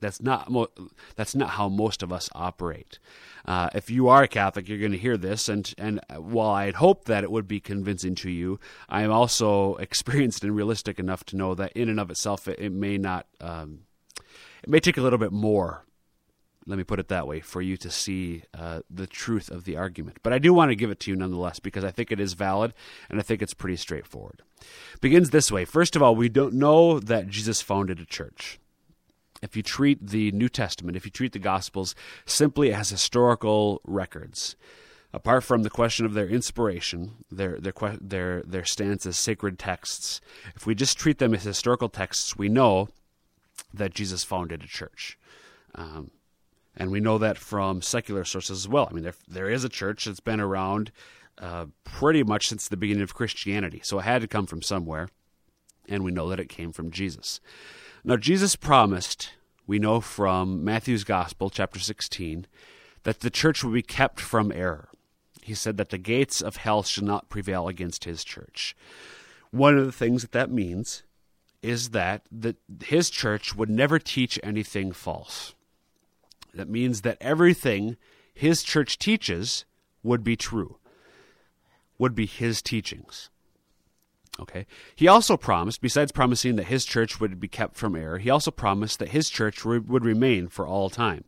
That's 0.00 0.22
not 0.22 0.48
mo- 0.48 0.68
that's 1.16 1.34
not 1.34 1.50
how 1.50 1.68
most 1.68 2.04
of 2.04 2.12
us 2.12 2.28
operate. 2.32 3.00
Uh, 3.44 3.68
if 3.74 3.90
you 3.90 4.06
are 4.08 4.22
a 4.22 4.28
Catholic, 4.28 4.68
you're 4.68 4.78
going 4.78 4.92
to 4.92 4.98
hear 4.98 5.16
this, 5.16 5.48
and 5.48 5.74
and 5.76 6.00
while 6.16 6.50
I'd 6.50 6.76
hope 6.76 7.06
that 7.06 7.24
it 7.24 7.32
would 7.32 7.48
be 7.48 7.58
convincing 7.58 8.14
to 8.16 8.30
you, 8.30 8.60
I 8.88 9.02
am 9.02 9.10
also 9.10 9.74
experienced 9.86 10.44
and 10.44 10.54
realistic 10.54 10.98
enough 10.98 11.24
to 11.24 11.36
know 11.36 11.54
that 11.56 11.72
in 11.72 11.88
and 11.88 11.98
of 11.98 12.10
itself, 12.10 12.46
it, 12.46 12.58
it 12.60 12.72
may 12.72 12.96
not. 12.98 13.26
Um, 13.40 13.80
it 14.62 14.68
may 14.68 14.80
take 14.80 14.96
a 14.96 15.00
little 15.00 15.18
bit 15.18 15.32
more 15.32 15.84
let 16.68 16.76
me 16.76 16.84
put 16.84 17.00
it 17.00 17.08
that 17.08 17.26
way, 17.26 17.40
for 17.40 17.62
you 17.62 17.78
to 17.78 17.90
see 17.90 18.42
uh, 18.52 18.80
the 18.90 19.06
truth 19.06 19.50
of 19.50 19.64
the 19.64 19.78
argument. 19.78 20.18
But 20.22 20.34
I 20.34 20.38
do 20.38 20.52
want 20.52 20.70
to 20.70 20.76
give 20.76 20.90
it 20.90 21.00
to 21.00 21.10
you 21.10 21.16
nonetheless 21.16 21.60
because 21.60 21.82
I 21.82 21.90
think 21.90 22.12
it 22.12 22.20
is 22.20 22.34
valid 22.34 22.74
and 23.08 23.18
I 23.18 23.22
think 23.22 23.40
it's 23.40 23.54
pretty 23.54 23.76
straightforward. 23.76 24.42
begins 25.00 25.30
this 25.30 25.50
way. 25.50 25.64
First 25.64 25.96
of 25.96 26.02
all, 26.02 26.14
we 26.14 26.28
don't 26.28 26.54
know 26.54 27.00
that 27.00 27.28
Jesus 27.28 27.62
founded 27.62 27.98
a 28.00 28.04
church. 28.04 28.60
If 29.40 29.56
you 29.56 29.62
treat 29.62 30.08
the 30.08 30.30
New 30.32 30.50
Testament, 30.50 30.96
if 30.96 31.06
you 31.06 31.10
treat 31.10 31.32
the 31.32 31.38
Gospels 31.38 31.94
simply 32.26 32.72
as 32.72 32.90
historical 32.90 33.80
records, 33.84 34.54
apart 35.12 35.44
from 35.44 35.62
the 35.62 35.70
question 35.70 36.04
of 36.04 36.12
their 36.12 36.28
inspiration, 36.28 37.24
their 37.30 37.58
their 37.58 37.72
their 37.98 38.42
their 38.42 38.64
stance 38.64 39.06
as 39.06 39.16
sacred 39.16 39.58
texts, 39.58 40.20
if 40.54 40.66
we 40.66 40.74
just 40.74 40.98
treat 40.98 41.18
them 41.18 41.34
as 41.34 41.44
historical 41.44 41.88
texts, 41.88 42.36
we 42.36 42.48
know 42.48 42.88
that 43.72 43.94
Jesus 43.94 44.22
founded 44.22 44.62
a 44.62 44.66
church. 44.66 45.16
Um, 45.74 46.10
and 46.78 46.92
we 46.92 47.00
know 47.00 47.18
that 47.18 47.36
from 47.36 47.82
secular 47.82 48.24
sources 48.24 48.60
as 48.60 48.68
well. 48.68 48.88
I 48.88 48.94
mean, 48.94 49.02
there, 49.02 49.14
there 49.26 49.50
is 49.50 49.64
a 49.64 49.68
church 49.68 50.04
that's 50.04 50.20
been 50.20 50.40
around 50.40 50.92
uh, 51.36 51.66
pretty 51.84 52.22
much 52.22 52.48
since 52.48 52.68
the 52.68 52.76
beginning 52.76 53.02
of 53.02 53.14
Christianity, 53.14 53.80
so 53.82 53.98
it 53.98 54.02
had 54.02 54.22
to 54.22 54.28
come 54.28 54.46
from 54.46 54.62
somewhere, 54.62 55.08
and 55.88 56.04
we 56.04 56.12
know 56.12 56.28
that 56.28 56.40
it 56.40 56.48
came 56.48 56.72
from 56.72 56.90
Jesus. 56.90 57.40
Now, 58.04 58.16
Jesus 58.16 58.56
promised, 58.56 59.32
we 59.66 59.80
know 59.80 60.00
from 60.00 60.64
Matthew's 60.64 61.04
Gospel, 61.04 61.50
chapter 61.50 61.80
16, 61.80 62.46
that 63.02 63.20
the 63.20 63.30
church 63.30 63.64
would 63.64 63.74
be 63.74 63.82
kept 63.82 64.20
from 64.20 64.52
error. 64.52 64.88
He 65.42 65.54
said 65.54 65.76
that 65.78 65.90
the 65.90 65.98
gates 65.98 66.40
of 66.40 66.56
hell 66.56 66.82
shall 66.82 67.04
not 67.04 67.28
prevail 67.28 67.68
against 67.68 68.04
his 68.04 68.22
church. 68.22 68.76
One 69.50 69.76
of 69.76 69.86
the 69.86 69.92
things 69.92 70.22
that 70.22 70.32
that 70.32 70.50
means 70.50 71.02
is 71.62 71.90
that 71.90 72.22
the, 72.30 72.54
his 72.84 73.10
church 73.10 73.56
would 73.56 73.70
never 73.70 73.98
teach 73.98 74.38
anything 74.42 74.92
false. 74.92 75.54
That 76.54 76.68
means 76.68 77.02
that 77.02 77.18
everything 77.20 77.96
his 78.34 78.62
church 78.62 78.98
teaches 78.98 79.64
would 80.02 80.24
be 80.24 80.36
true, 80.36 80.78
would 81.98 82.14
be 82.14 82.26
his 82.26 82.62
teachings. 82.62 83.30
Okay. 84.40 84.66
He 84.94 85.08
also 85.08 85.36
promised, 85.36 85.80
besides 85.80 86.12
promising 86.12 86.56
that 86.56 86.66
his 86.66 86.84
church 86.84 87.20
would 87.20 87.40
be 87.40 87.48
kept 87.48 87.76
from 87.76 87.96
error, 87.96 88.18
he 88.18 88.30
also 88.30 88.50
promised 88.50 89.00
that 89.00 89.08
his 89.08 89.28
church 89.28 89.64
would 89.64 90.04
remain 90.04 90.48
for 90.48 90.66
all 90.66 90.90
time. 90.90 91.24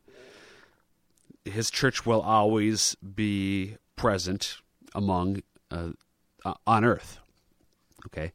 His 1.45 1.71
church 1.71 2.07
will 2.07 2.21
always 2.21 2.95
be 2.97 3.77
present 3.97 4.59
among 4.95 5.43
uh, 5.71 5.91
on 6.67 6.85
earth. 6.85 7.19
Okay. 8.07 8.33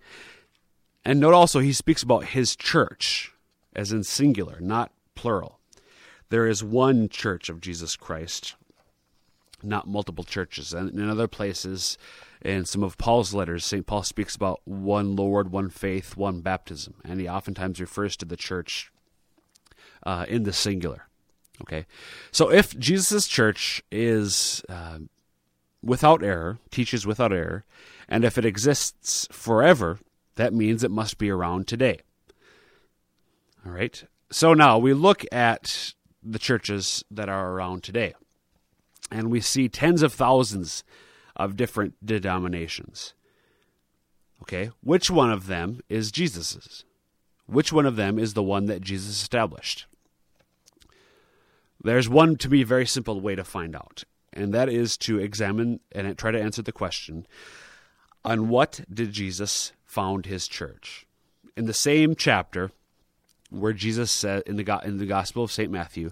And 1.05 1.19
note 1.19 1.33
also 1.33 1.59
he 1.59 1.73
speaks 1.73 2.03
about 2.03 2.25
his 2.25 2.55
church 2.55 3.31
as 3.75 3.91
in 3.91 4.03
singular, 4.03 4.57
not 4.59 4.91
plural. 5.15 5.59
There 6.29 6.47
is 6.47 6.63
one 6.63 7.09
church 7.09 7.49
of 7.49 7.61
Jesus 7.61 7.95
Christ, 7.95 8.55
not 9.61 9.87
multiple 9.87 10.23
churches. 10.23 10.73
And 10.73 10.97
in 10.97 11.09
other 11.09 11.27
places, 11.27 11.97
in 12.41 12.65
some 12.65 12.83
of 12.83 12.97
Paul's 12.97 13.33
letters, 13.33 13.65
St. 13.65 13.85
Paul 13.85 14.03
speaks 14.03 14.35
about 14.35 14.61
one 14.65 15.15
Lord, 15.15 15.51
one 15.51 15.69
faith, 15.69 16.17
one 16.17 16.41
baptism. 16.41 16.95
And 17.03 17.19
he 17.19 17.27
oftentimes 17.27 17.79
refers 17.79 18.17
to 18.17 18.25
the 18.25 18.37
church 18.37 18.91
uh, 20.03 20.25
in 20.27 20.43
the 20.43 20.53
singular. 20.53 21.07
Okay? 21.61 21.85
So 22.31 22.51
if 22.51 22.77
Jesus' 22.77 23.27
church 23.27 23.83
is 23.91 24.63
uh, 24.69 24.99
without 25.81 26.23
error, 26.23 26.59
teaches 26.71 27.05
without 27.05 27.31
error, 27.31 27.65
and 28.07 28.23
if 28.23 28.37
it 28.37 28.45
exists 28.45 29.27
forever, 29.31 29.99
that 30.35 30.53
means 30.53 30.83
it 30.83 30.91
must 30.91 31.17
be 31.17 31.29
around 31.29 31.67
today. 31.67 31.99
All 33.65 33.71
right? 33.71 34.03
So 34.31 34.53
now 34.53 34.77
we 34.77 34.93
look 34.93 35.23
at 35.31 35.93
the 36.25 36.39
churches 36.39 37.03
that 37.11 37.29
are 37.29 37.51
around 37.51 37.83
today. 37.83 38.13
And 39.11 39.29
we 39.29 39.39
see 39.39 39.69
tens 39.69 40.01
of 40.01 40.13
thousands 40.13 40.83
of 41.35 41.55
different 41.55 41.93
denominations. 42.03 43.13
Okay, 44.41 44.71
which 44.81 45.09
one 45.09 45.31
of 45.31 45.47
them 45.47 45.81
is 45.89 46.11
Jesus's? 46.11 46.83
Which 47.45 47.71
one 47.71 47.85
of 47.85 47.95
them 47.95 48.17
is 48.17 48.33
the 48.33 48.43
one 48.43 48.65
that 48.65 48.81
Jesus 48.81 49.21
established? 49.21 49.85
There's 51.81 52.09
one, 52.09 52.35
to 52.37 52.49
me, 52.49 52.63
very 52.63 52.87
simple 52.87 53.21
way 53.21 53.35
to 53.35 53.43
find 53.43 53.75
out, 53.75 54.03
and 54.33 54.53
that 54.53 54.69
is 54.69 54.97
to 54.97 55.19
examine 55.19 55.79
and 55.91 56.17
try 56.17 56.31
to 56.31 56.41
answer 56.41 56.63
the 56.63 56.71
question 56.71 57.27
on 58.23 58.49
what 58.49 58.81
did 58.91 59.13
Jesus 59.13 59.71
found 59.85 60.25
his 60.25 60.47
church? 60.47 61.05
In 61.55 61.65
the 61.65 61.73
same 61.73 62.15
chapter, 62.15 62.71
where 63.59 63.73
Jesus 63.73 64.11
said 64.11 64.43
in 64.45 64.55
the 64.55 64.81
in 64.83 64.97
the 64.97 65.05
Gospel 65.05 65.43
of 65.43 65.51
Saint 65.51 65.71
Matthew, 65.71 66.11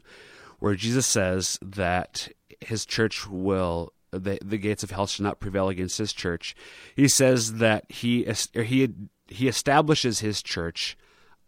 where 0.60 0.76
Jesus 0.76 1.06
says 1.06 1.60
that 1.62 2.30
his 2.62 2.86
church 2.86 3.28
will 3.28 3.94
the 4.12 4.40
the 4.44 4.58
gates 4.58 4.84
of 4.84 4.92
hell 4.92 5.08
shall 5.08 5.24
not 5.24 5.40
prevail 5.40 5.70
against 5.70 5.98
his 5.98 6.14
church. 6.14 6.56
He 6.96 7.08
says 7.08 7.56
that 7.56 7.86
he 7.90 8.28
he 8.54 8.94
he 9.28 9.48
establishes 9.48 10.20
his 10.20 10.42
church 10.42 10.98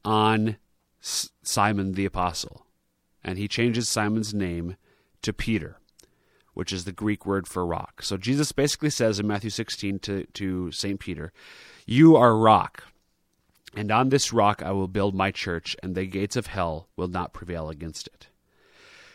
on 0.04 0.58
Simon 1.00 1.94
the 1.94 2.06
apostle, 2.06 2.66
and 3.24 3.38
he 3.38 3.48
changes 3.48 3.88
Simon's 3.88 4.34
name 4.34 4.76
to 5.22 5.34
Peter, 5.34 5.78
which 6.54 6.74
is 6.74 6.86
the 6.86 6.92
Greek 6.92 7.26
word 7.26 7.48
for 7.48 7.66
rock. 7.66 8.02
So 8.02 8.18
Jesus 8.18 8.52
basically 8.52 8.90
says 8.90 9.20
in 9.20 9.28
Matthew 9.28 9.50
16 9.50 10.00
to 10.00 10.26
to 10.26 10.72
Saint 10.72 11.00
Peter, 11.00 11.32
"You 11.86 12.16
are 12.16 12.36
rock." 12.36 12.84
And 13.76 13.92
on 13.92 14.10
this 14.10 14.32
rock 14.32 14.64
I 14.64 14.72
will 14.72 14.88
build 14.88 15.14
my 15.14 15.32
church, 15.32 15.76
and 15.84 15.96
the 15.96 16.06
gates 16.06 16.36
of 16.36 16.48
hell 16.48 16.88
will 16.96 17.08
not 17.08 17.34
prevail 17.34 17.70
against 17.70 18.08
it. 18.08 18.28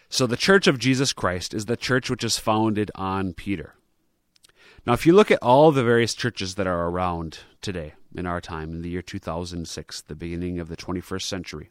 So 0.08 0.26
the 0.26 0.36
church 0.36 0.66
of 0.66 0.78
Jesus 0.78 1.12
Christ 1.12 1.54
is 1.54 1.66
the 1.66 1.76
church 1.76 2.10
which 2.10 2.24
is 2.24 2.38
founded 2.38 2.90
on 2.94 3.32
Peter. 3.32 3.74
Now, 4.86 4.94
if 4.94 5.06
you 5.06 5.12
look 5.12 5.30
at 5.30 5.42
all 5.42 5.72
the 5.72 5.84
various 5.84 6.14
churches 6.14 6.54
that 6.54 6.66
are 6.66 6.88
around 6.88 7.40
today 7.60 7.94
in 8.14 8.26
our 8.26 8.40
time, 8.40 8.70
in 8.70 8.82
the 8.82 8.90
year 8.90 9.02
2006, 9.02 10.02
the 10.02 10.14
beginning 10.14 10.58
of 10.58 10.68
the 10.68 10.76
21st 10.76 11.22
century, 11.22 11.70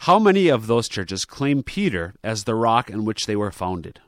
how 0.00 0.18
many 0.18 0.48
of 0.48 0.66
those 0.66 0.88
churches 0.88 1.24
claim 1.24 1.62
Peter 1.62 2.14
as 2.24 2.44
the 2.44 2.56
rock 2.56 2.90
on 2.92 3.04
which 3.04 3.26
they 3.26 3.36
were 3.36 3.52
founded? 3.52 4.00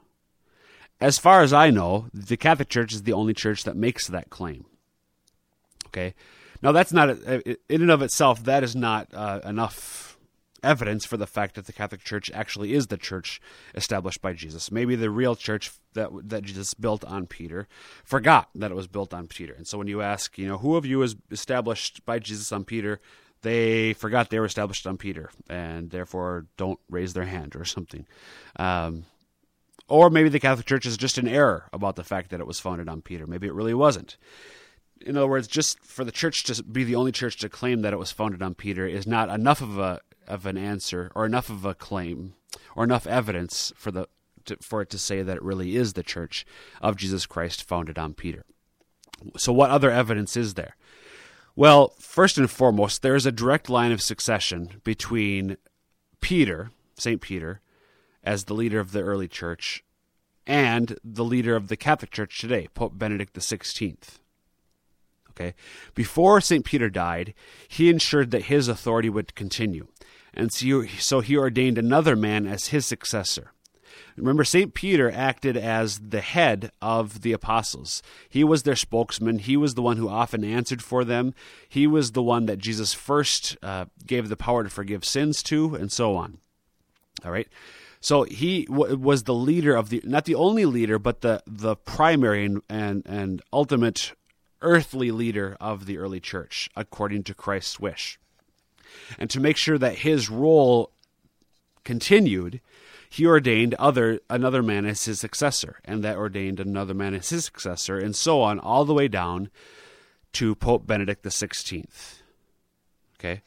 As 1.01 1.19
far 1.19 1.43
as 1.43 1.53
I 1.53 1.71
know, 1.71 2.07
the 2.13 2.37
Catholic 2.37 2.69
Church 2.69 2.93
is 2.93 3.03
the 3.03 3.13
only 3.13 3.35
church 3.35 3.65
that 3.65 3.77
makes 3.77 4.09
that 4.09 4.31
claim. 4.31 4.65
Okay? 5.89 6.15
Now, 6.65 6.73
that's 6.73 6.93
not, 6.93 7.11
in 7.11 7.57
and 7.69 7.91
of 7.91 8.03
itself, 8.03 8.43
that 8.45 8.65
is 8.65 8.75
not 8.75 9.09
uh, 9.13 9.41
enough 9.45 10.19
evidence 10.63 11.05
for 11.05 11.19
the 11.19 11.27
fact 11.27 11.55
that 11.57 11.67
the 11.67 11.75
Catholic 11.75 12.03
Church 12.03 12.31
actually 12.33 12.73
is 12.73 12.87
the 12.87 12.97
church 12.97 13.39
established 13.75 14.23
by 14.23 14.33
Jesus. 14.33 14.73
Maybe 14.73 14.97
the 14.97 15.11
real 15.11 15.37
church 15.37 15.71
that 15.93 16.09
that 16.31 16.43
Jesus 16.43 16.73
built 16.73 17.05
on 17.05 17.27
Peter 17.27 17.69
forgot 18.03 18.49
that 18.55 18.71
it 18.71 18.75
was 18.75 18.89
built 18.89 19.13
on 19.13 19.29
Peter. 19.29 19.53
And 19.53 19.67
so 19.69 19.77
when 19.77 19.89
you 19.89 20.01
ask, 20.01 20.39
you 20.39 20.49
know, 20.49 20.57
who 20.57 20.77
of 20.77 20.87
you 20.87 21.03
is 21.03 21.17
established 21.31 22.05
by 22.07 22.19
Jesus 22.19 22.51
on 22.51 22.65
Peter, 22.65 22.99
they 23.43 23.93
forgot 23.93 24.31
they 24.31 24.41
were 24.41 24.47
established 24.47 24.87
on 24.87 24.97
Peter 24.97 25.31
and 25.51 25.91
therefore 25.91 26.47
don't 26.57 26.81
raise 26.89 27.13
their 27.13 27.27
hand 27.27 27.55
or 27.55 27.67
something. 27.67 28.07
Um, 28.57 29.05
Or 29.87 30.09
maybe 30.09 30.31
the 30.31 30.41
Catholic 30.41 30.67
Church 30.67 30.87
is 30.87 30.97
just 30.97 31.19
in 31.19 31.29
error 31.29 31.69
about 31.75 31.97
the 31.97 32.05
fact 32.05 32.31
that 32.31 32.41
it 32.41 32.47
was 32.47 32.59
founded 32.59 32.89
on 32.89 33.03
Peter. 33.03 33.27
Maybe 33.27 33.47
it 33.47 33.53
really 33.53 33.75
wasn't. 33.75 34.17
In 35.05 35.17
other 35.17 35.29
words, 35.29 35.47
just 35.47 35.79
for 35.85 36.03
the 36.03 36.13
church 36.13 36.45
to 36.45 36.63
be 36.63 36.83
the 36.83 36.97
only 36.97 37.13
church 37.13 37.37
to 37.39 37.49
claim 37.49 37.83
that 37.83 37.93
it 37.93 37.99
was 37.99 38.11
founded 38.11 38.43
on 38.43 38.55
Peter 38.55 38.87
is 38.87 39.07
not 39.07 39.29
enough 39.29 39.61
of 39.61 39.79
a 39.79 40.01
of 40.27 40.47
an 40.47 40.57
answer 40.57 41.11
or 41.15 41.27
enough 41.27 41.51
of 41.51 41.67
a 41.67 41.75
claim 41.75 42.35
or 42.75 42.85
enough 42.85 43.07
evidence 43.07 43.73
for 43.77 43.91
the 43.91 44.09
to, 44.47 44.57
for 44.61 44.81
it 44.83 44.91
to 44.91 44.99
say 44.99 45.23
that 45.23 45.37
it 45.37 45.43
really 45.43 45.77
is 45.77 45.93
the 45.93 46.03
church 46.03 46.47
of 46.81 46.97
Jesus 46.97 47.27
Christ 47.27 47.63
founded 47.63 47.99
on 47.99 48.15
Peter. 48.15 48.45
So, 49.37 49.53
what 49.53 49.71
other 49.71 49.91
evidence 49.91 50.37
is 50.37 50.55
there? 50.55 50.77
Well, 51.57 51.95
first 51.99 52.37
and 52.37 52.51
foremost, 52.51 53.03
there 53.03 53.15
is 53.15 53.27
a 53.27 53.33
direct 53.33 53.71
line 53.71 53.93
of 53.93 54.03
succession 54.03 54.81
between 54.83 55.57
Peter, 56.21 56.71
St. 56.97 57.21
Peter, 57.21 57.61
as 58.25 58.45
the 58.45 58.55
leader 58.55 58.81
of 58.81 58.93
the 58.93 59.03
early 59.03 59.29
church, 59.29 59.85
and 60.47 60.99
the 61.05 61.25
leader 61.25 61.55
of 61.55 61.69
the 61.69 61.77
Catholic 61.77 62.11
Church 62.11 62.41
today, 62.41 62.69
Pope 62.75 62.99
Benedict 62.99 63.35
XVI. 63.35 63.97
Okay? 65.37 65.55
Before 65.95 66.41
St. 66.41 66.65
Peter 66.65 66.89
died, 66.89 67.35
he 67.69 67.91
ensured 67.91 68.31
that 68.31 68.45
his 68.45 68.69
authority 68.69 69.09
would 69.09 69.35
continue. 69.35 69.87
And 70.33 70.53
so 70.53 71.21
he 71.21 71.37
ordained 71.37 71.79
another 71.79 72.17
man 72.17 72.47
as 72.47 72.69
his 72.69 72.87
successor. 72.87 73.53
Remember, 74.17 74.45
St. 74.45 74.75
Peter 74.75 75.11
acted 75.11 75.57
as 75.57 75.99
the 75.99 76.21
head 76.21 76.71
of 76.81 77.23
the 77.23 77.33
apostles. 77.33 78.03
He 78.29 78.45
was 78.45 78.63
their 78.63 78.77
spokesman. 78.77 79.41
He 79.41 79.57
was 79.57 79.75
the 79.75 79.83
one 79.83 79.97
who 79.97 80.09
often 80.09 80.45
answered 80.45 80.83
for 80.83 81.05
them. 81.05 81.35
He 81.69 81.87
was 81.87 82.13
the 82.13 82.23
one 82.23 82.47
that 82.47 82.59
Jesus 82.59 82.93
first 82.93 83.57
uh, 83.63 83.87
gave 84.07 84.29
the 84.29 84.37
power 84.37 84.63
to 84.63 84.71
forgive 84.71 85.05
sins 85.05 85.43
to, 85.45 85.75
and 85.75 85.91
so 85.91 86.15
on. 86.15 86.39
All 87.25 87.33
right? 87.33 87.49
So 88.01 88.23
he 88.23 88.67
w- 88.67 88.97
was 88.97 89.25
the 89.25 89.35
leader 89.35 89.75
of 89.75 89.89
the, 89.89 90.01
not 90.05 90.27
the 90.27 90.35
only 90.37 90.65
leader, 90.65 90.99
but 90.99 91.23
the, 91.23 91.43
the 91.47 91.75
primary 91.75 92.45
and, 92.45 92.63
and, 92.69 93.03
and 93.07 93.43
ultimate 93.53 94.13
earthly 94.65 95.13
leader 95.13 95.57
of 95.61 95.87
the 95.87 95.99
early 95.99 96.21
church, 96.21 96.69
according 96.75 97.23
to 97.25 97.35
Christ's 97.35 97.79
wish. 97.79 98.19
And 99.19 99.31
to 99.31 99.41
make 99.41 99.57
sure 99.57 99.79
that 99.79 99.99
his 99.99 100.29
role 100.29 100.91
continued, 101.85 102.61
he 103.09 103.27
ordained 103.27 103.75
other 103.75 104.21
another 104.29 104.63
man 104.63 104.87
as 104.87 105.05
his 105.05 105.21
successor, 105.21 105.79
and 105.85 106.03
that 106.03 106.17
ordained 106.17 106.59
another 106.59 106.95
man 106.95 107.15
as 107.15 107.29
his 107.29 107.45
successor, 107.45 107.99
and 107.99 108.17
so 108.17 108.41
on, 108.41 108.59
all 108.59 108.85
the 108.85 108.95
way 108.95 109.07
down 109.07 109.51
to 110.33 110.55
Pope 110.55 110.87
Benedict 110.87 111.25
XVI. 111.25 111.87
Okay? 113.19 113.43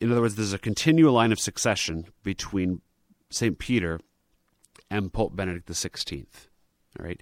In 0.00 0.10
other 0.10 0.20
words, 0.20 0.34
there's 0.34 0.52
a 0.52 0.58
continual 0.58 1.12
line 1.12 1.30
of 1.30 1.38
succession 1.38 2.06
between 2.24 2.80
St. 3.30 3.58
Peter 3.58 4.00
and 4.90 5.12
Pope 5.12 5.36
Benedict 5.36 5.68
XVI. 5.68 6.26
All 6.98 7.06
right? 7.06 7.20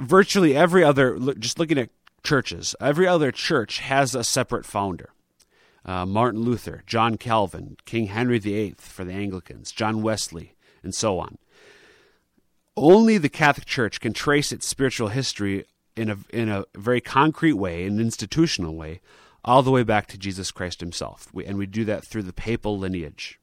Virtually 0.00 0.54
every 0.54 0.84
other, 0.84 1.18
just 1.38 1.58
looking 1.58 1.78
at 1.78 1.88
churches, 2.26 2.74
every 2.80 3.06
other 3.06 3.30
church 3.30 3.78
has 3.78 4.14
a 4.14 4.24
separate 4.24 4.66
founder. 4.66 5.10
Uh, 5.84 6.04
Martin 6.04 6.40
Luther, 6.40 6.82
John 6.84 7.16
Calvin, 7.16 7.76
King 7.84 8.06
Henry 8.06 8.40
VIII 8.40 8.74
for 8.78 9.04
the 9.04 9.12
Anglicans, 9.12 9.70
John 9.70 10.02
Wesley, 10.02 10.56
and 10.82 10.92
so 10.92 11.20
on. 11.20 11.38
Only 12.76 13.16
the 13.16 13.28
Catholic 13.28 13.66
Church 13.66 14.00
can 14.00 14.12
trace 14.12 14.50
its 14.50 14.66
spiritual 14.66 15.08
history 15.08 15.64
in 15.96 16.10
a, 16.10 16.18
in 16.30 16.48
a 16.48 16.64
very 16.74 17.00
concrete 17.00 17.54
way, 17.54 17.86
an 17.86 18.00
institutional 18.00 18.74
way, 18.74 19.00
all 19.44 19.62
the 19.62 19.70
way 19.70 19.84
back 19.84 20.08
to 20.08 20.18
Jesus 20.18 20.50
Christ 20.50 20.80
himself. 20.80 21.28
We, 21.32 21.46
and 21.46 21.56
we 21.56 21.66
do 21.66 21.84
that 21.84 22.04
through 22.04 22.24
the 22.24 22.32
papal 22.32 22.76
lineage. 22.76 23.38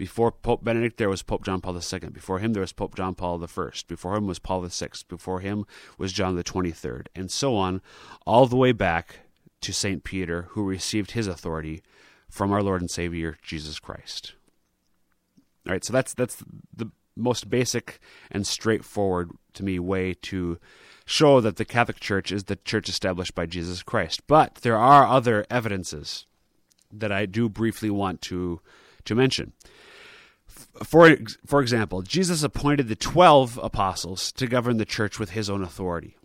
Before 0.00 0.32
Pope 0.32 0.64
Benedict, 0.64 0.96
there 0.96 1.10
was 1.10 1.22
Pope 1.22 1.44
John 1.44 1.60
Paul 1.60 1.76
II. 1.76 2.08
Before 2.08 2.38
him, 2.38 2.54
there 2.54 2.62
was 2.62 2.72
Pope 2.72 2.94
John 2.94 3.14
Paul 3.14 3.44
I. 3.44 3.70
Before 3.86 4.16
him 4.16 4.26
was 4.26 4.38
Paul 4.38 4.62
VI. 4.62 4.88
Before 5.10 5.40
him 5.40 5.66
was 5.98 6.10
John 6.10 6.36
the 6.36 6.42
23rd, 6.42 7.08
and 7.14 7.30
so 7.30 7.54
on, 7.54 7.82
all 8.24 8.46
the 8.46 8.56
way 8.56 8.72
back 8.72 9.18
to 9.60 9.74
St. 9.74 10.02
Peter, 10.02 10.46
who 10.52 10.64
received 10.64 11.10
his 11.10 11.26
authority 11.26 11.82
from 12.30 12.50
our 12.50 12.62
Lord 12.62 12.80
and 12.80 12.90
Savior, 12.90 13.36
Jesus 13.42 13.78
Christ. 13.78 14.32
All 15.66 15.72
right, 15.74 15.84
so 15.84 15.92
that's 15.92 16.14
that's 16.14 16.42
the 16.74 16.90
most 17.14 17.50
basic 17.50 18.00
and 18.30 18.46
straightforward 18.46 19.32
to 19.52 19.62
me 19.62 19.78
way 19.78 20.14
to 20.14 20.58
show 21.04 21.42
that 21.42 21.56
the 21.56 21.66
Catholic 21.66 22.00
Church 22.00 22.32
is 22.32 22.44
the 22.44 22.56
church 22.56 22.88
established 22.88 23.34
by 23.34 23.44
Jesus 23.44 23.82
Christ. 23.82 24.26
But 24.26 24.54
there 24.62 24.78
are 24.78 25.06
other 25.06 25.44
evidences 25.50 26.24
that 26.90 27.12
I 27.12 27.26
do 27.26 27.50
briefly 27.50 27.90
want 27.90 28.22
to 28.22 28.62
to 29.04 29.14
mention. 29.14 29.52
For 30.84 31.16
for 31.46 31.60
example, 31.60 32.02
Jesus 32.02 32.42
appointed 32.42 32.88
the 32.88 32.96
12 32.96 33.58
apostles 33.62 34.32
to 34.32 34.46
govern 34.46 34.76
the 34.76 34.84
church 34.84 35.18
with 35.18 35.30
his 35.30 35.50
own 35.50 35.62
authority. 35.62 36.16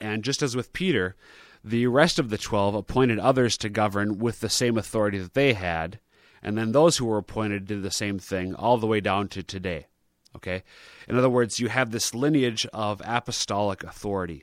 And 0.00 0.24
just 0.24 0.42
as 0.42 0.56
with 0.56 0.72
Peter, 0.72 1.16
the 1.62 1.86
rest 1.86 2.18
of 2.18 2.30
the 2.30 2.38
12 2.38 2.74
appointed 2.74 3.18
others 3.18 3.56
to 3.58 3.68
govern 3.68 4.18
with 4.18 4.40
the 4.40 4.48
same 4.48 4.76
authority 4.76 5.18
that 5.18 5.34
they 5.34 5.52
had 5.52 6.00
and 6.42 6.58
then 6.58 6.72
those 6.72 6.96
who 6.96 7.06
were 7.06 7.18
appointed 7.18 7.66
did 7.66 7.82
the 7.82 7.90
same 7.90 8.18
thing 8.18 8.54
all 8.54 8.76
the 8.76 8.86
way 8.86 9.00
down 9.00 9.28
to 9.28 9.42
today. 9.42 9.86
Okay? 10.34 10.64
In 11.08 11.16
other 11.16 11.30
words, 11.30 11.60
you 11.60 11.68
have 11.68 11.90
this 11.90 12.14
lineage 12.14 12.66
of 12.72 13.00
apostolic 13.04 13.84
authority, 13.84 14.42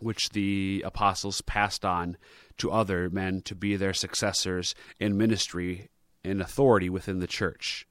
which 0.00 0.30
the 0.30 0.82
apostles 0.86 1.42
passed 1.42 1.84
on 1.84 2.16
to 2.56 2.70
other 2.70 3.10
men 3.10 3.42
to 3.42 3.54
be 3.54 3.76
their 3.76 3.92
successors 3.92 4.74
in 4.98 5.18
ministry 5.18 5.90
and 6.24 6.40
authority 6.40 6.88
within 6.88 7.18
the 7.18 7.26
church. 7.26 7.86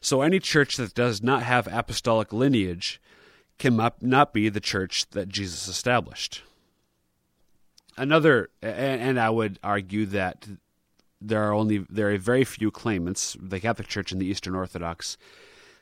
So 0.00 0.22
any 0.22 0.38
church 0.38 0.76
that 0.76 0.94
does 0.94 1.22
not 1.22 1.42
have 1.42 1.66
apostolic 1.70 2.32
lineage 2.32 3.00
cannot 3.58 4.32
be 4.32 4.48
the 4.48 4.60
church 4.60 5.08
that 5.10 5.28
Jesus 5.28 5.68
established. 5.68 6.42
Another, 7.96 8.50
and 8.60 9.18
I 9.18 9.30
would 9.30 9.58
argue 9.64 10.04
that 10.06 10.46
there 11.20 11.42
are 11.42 11.54
only 11.54 11.78
there 11.88 12.12
are 12.12 12.18
very 12.18 12.44
few 12.44 12.70
claimants, 12.70 13.36
the 13.40 13.58
Catholic 13.58 13.88
Church 13.88 14.12
and 14.12 14.20
the 14.20 14.26
Eastern 14.26 14.54
Orthodox, 14.54 15.16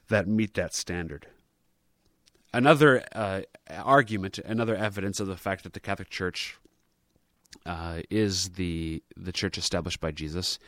that 0.09 0.29
meet 0.29 0.55
that 0.55 0.75
standard. 0.75 1.27
Another 2.53 3.05
uh, 3.13 3.41
argument, 3.69 4.39
another 4.39 4.77
evidence 4.77 5.19
of 5.19 5.27
the 5.27 5.37
fact 5.37 5.65
that 5.65 5.73
the 5.73 5.81
Catholic 5.81 6.09
Church 6.09 6.57
uh, 7.67 8.01
is 8.11 8.51
the 8.51 9.03
the 9.17 9.33
church 9.33 9.59
established 9.59 10.01
by 10.01 10.11
Jesus, 10.11 10.59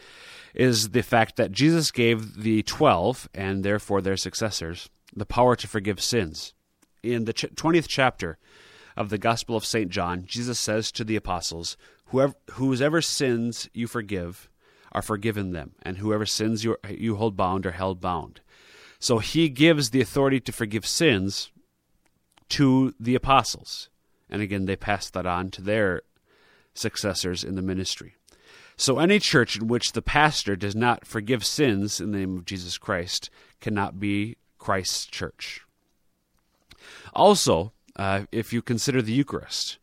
is 0.54 0.90
the 0.90 1.02
fact 1.02 1.36
that 1.36 1.52
Jesus 1.52 1.90
gave 1.90 2.42
the 2.42 2.62
twelve 2.62 3.28
and 3.34 3.62
therefore 3.62 4.00
their 4.00 4.16
successors 4.16 4.88
the 5.14 5.26
power 5.26 5.56
to 5.56 5.68
forgive 5.68 6.00
sins. 6.00 6.54
In 7.02 7.24
the 7.24 7.32
twentieth 7.32 7.88
chapter 7.88 8.38
of 8.96 9.10
the 9.10 9.18
Gospel 9.18 9.56
of 9.56 9.64
Saint 9.64 9.90
John, 9.90 10.24
Jesus 10.26 10.58
says 10.58 10.90
to 10.92 11.04
the 11.04 11.16
apostles, 11.16 11.76
"Whoever 12.06 13.02
sins 13.02 13.68
you 13.72 13.86
forgive, 13.86 14.48
are 14.92 15.02
forgiven 15.02 15.52
them, 15.52 15.72
and 15.82 15.98
whoever 15.98 16.24
sins 16.24 16.64
you, 16.64 16.76
you 16.88 17.16
hold 17.16 17.36
bound 17.36 17.66
are 17.66 17.72
held 17.72 18.00
bound. 18.00 18.40
So 18.98 19.18
he 19.18 19.50
gives 19.50 19.90
the 19.90 20.00
authority 20.00 20.40
to 20.40 20.52
forgive 20.52 20.86
sins 20.86 21.50
to 22.48 22.94
the 22.98 23.14
apostles. 23.14 23.90
And 24.30 24.40
again, 24.40 24.64
they 24.64 24.76
pass 24.76 25.10
that 25.10 25.26
on 25.26 25.50
to 25.50 25.60
their 25.60 26.00
successors 26.78 27.44
in 27.44 27.54
the 27.54 27.62
ministry. 27.62 28.14
So 28.76 28.98
any 28.98 29.18
church 29.18 29.56
in 29.56 29.68
which 29.68 29.92
the 29.92 30.02
pastor 30.02 30.54
does 30.54 30.76
not 30.76 31.06
forgive 31.06 31.44
sins 31.44 32.00
in 32.00 32.12
the 32.12 32.18
name 32.18 32.36
of 32.36 32.44
Jesus 32.44 32.76
Christ 32.76 33.30
cannot 33.60 33.98
be 33.98 34.36
Christ's 34.58 35.06
church. 35.06 35.62
Also, 37.14 37.72
uh, 37.96 38.22
if 38.30 38.52
you 38.52 38.60
consider 38.60 39.00
the 39.00 39.12
Eucharist, 39.12 39.78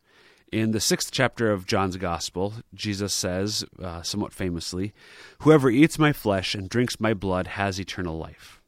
in 0.52 0.70
the 0.70 0.80
sixth 0.80 1.10
chapter 1.10 1.50
of 1.50 1.66
John's 1.66 1.96
Gospel, 1.96 2.54
Jesus 2.72 3.12
says, 3.12 3.64
uh, 3.82 4.02
somewhat 4.02 4.32
famously, 4.32 4.94
Whoever 5.40 5.68
eats 5.68 5.98
my 5.98 6.12
flesh 6.12 6.54
and 6.54 6.68
drinks 6.68 7.00
my 7.00 7.12
blood 7.12 7.48
has 7.48 7.80
eternal 7.80 8.16
life. 8.16 8.60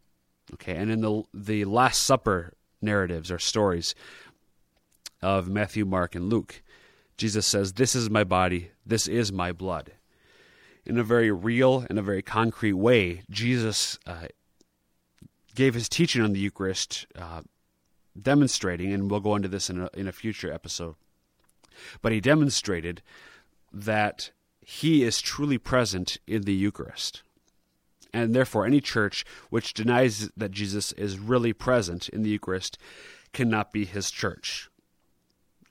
Okay, 0.54 0.74
and 0.74 0.90
in 0.90 1.00
the, 1.00 1.22
the 1.32 1.64
Last 1.64 2.02
Supper 2.02 2.54
narratives 2.82 3.30
or 3.30 3.38
stories 3.38 3.94
of 5.22 5.48
Matthew, 5.48 5.84
Mark, 5.84 6.16
and 6.16 6.28
Luke, 6.28 6.62
Jesus 7.16 7.46
says, 7.46 7.74
This 7.74 7.94
is 7.94 8.11
my 8.11 8.24
body, 8.24 8.70
this 8.85 9.09
is 9.09 9.33
my 9.33 9.52
blood. 9.52 9.92
In 10.85 10.98
a 10.98 11.05
very 11.05 11.31
real 11.31 11.85
and 11.88 11.98
a 11.98 12.02
very 12.02 12.22
concrete 12.22 12.74
way, 12.74 13.22
Jesus 13.29 13.98
uh, 14.07 14.26
gave 15.55 15.74
his 15.74 15.88
teaching 15.88 16.22
on 16.22 16.33
the 16.33 16.38
Eucharist, 16.38 17.07
uh, 17.18 17.42
demonstrating, 18.20 18.92
and 18.92 19.11
we'll 19.11 19.20
go 19.20 19.35
into 19.35 19.48
this 19.48 19.68
in 19.68 19.83
a, 19.83 19.90
in 19.94 20.07
a 20.07 20.12
future 20.12 20.52
episode 20.52 20.94
but 22.02 22.12
he 22.12 22.20
demonstrated 22.20 23.02
that 23.72 24.31
he 24.61 25.02
is 25.02 25.20
truly 25.20 25.59
present 25.59 26.18
in 26.26 26.42
the 26.42 26.55
Eucharist. 26.55 27.22
And 28.12 28.35
therefore, 28.35 28.66
any 28.66 28.81
church 28.81 29.24
which 29.50 29.74
denies 29.74 30.31
that 30.37 30.50
Jesus 30.50 30.92
is 30.92 31.18
really 31.18 31.52
present 31.52 32.09
in 32.09 32.22
the 32.22 32.31
Eucharist 32.31 32.79
cannot 33.33 33.72
be 33.72 33.85
his 33.85 34.11
church. 34.11 34.70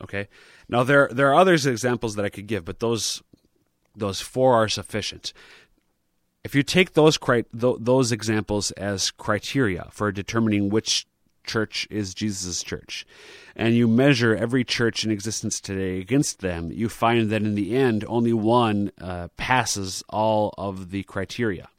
Okay? 0.02 0.28
Now, 0.68 0.84
there, 0.84 1.10
there 1.12 1.30
are 1.30 1.36
other 1.36 1.54
examples 1.54 2.16
that 2.16 2.26
I 2.26 2.30
could 2.30 2.48
give, 2.48 2.66
but 2.66 2.80
those, 2.80 3.22
those 3.96 4.22
four 4.22 4.56
are 4.56 4.70
sufficient. 4.70 5.34
If 6.44 6.54
you 6.54 6.64
take 6.64 6.94
those, 6.94 7.18
those 7.54 8.12
examples 8.12 8.72
as 8.72 9.12
criteria 9.12 9.88
for 9.92 10.12
determining 10.12 10.70
which 10.70 11.08
church 11.46 11.88
is 11.90 12.14
Jesus' 12.14 12.64
church, 12.64 13.06
and 13.56 13.76
you 13.76 13.88
measure 13.88 14.36
every 14.36 14.64
church 14.64 15.06
in 15.06 15.12
existence 15.12 15.62
today 15.62 16.00
against 16.00 16.40
them, 16.40 16.72
you 16.72 16.90
find 16.90 17.30
that 17.30 17.44
in 17.44 17.56
the 17.56 17.76
end, 17.76 18.04
only 18.08 18.34
one 18.34 18.92
uh, 19.00 19.30
passes 19.38 20.04
all 20.10 20.54
of 20.58 20.92
the 20.92 21.04
criteria. 21.04 21.70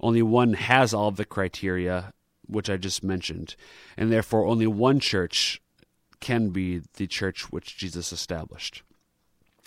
Only 0.00 0.22
one 0.22 0.54
has 0.54 0.94
all 0.94 1.08
of 1.08 1.16
the 1.16 1.24
criteria, 1.24 2.12
which 2.46 2.70
I 2.70 2.76
just 2.76 3.04
mentioned, 3.04 3.54
and 3.96 4.10
therefore 4.10 4.46
only 4.46 4.66
one 4.66 5.00
church 5.00 5.60
can 6.20 6.50
be 6.50 6.82
the 6.94 7.06
church 7.06 7.50
which 7.50 7.76
Jesus 7.76 8.12
established. 8.12 8.82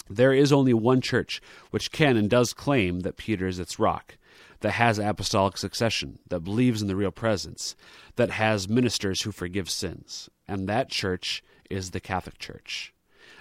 There 0.09 0.33
is 0.33 0.51
only 0.51 0.73
one 0.73 1.01
church 1.01 1.41
which 1.71 1.91
can 1.91 2.17
and 2.17 2.29
does 2.29 2.53
claim 2.53 3.01
that 3.01 3.17
Peter 3.17 3.47
is 3.47 3.59
its 3.59 3.79
rock, 3.79 4.17
that 4.59 4.71
has 4.71 4.99
apostolic 4.99 5.57
succession, 5.57 6.19
that 6.27 6.41
believes 6.41 6.81
in 6.81 6.87
the 6.87 6.95
real 6.95 7.11
presence, 7.11 7.75
that 8.15 8.31
has 8.31 8.69
ministers 8.69 9.21
who 9.21 9.31
forgive 9.31 9.69
sins. 9.69 10.29
And 10.47 10.67
that 10.67 10.89
church 10.89 11.43
is 11.69 11.91
the 11.91 11.99
Catholic 11.99 12.37
Church. 12.37 12.93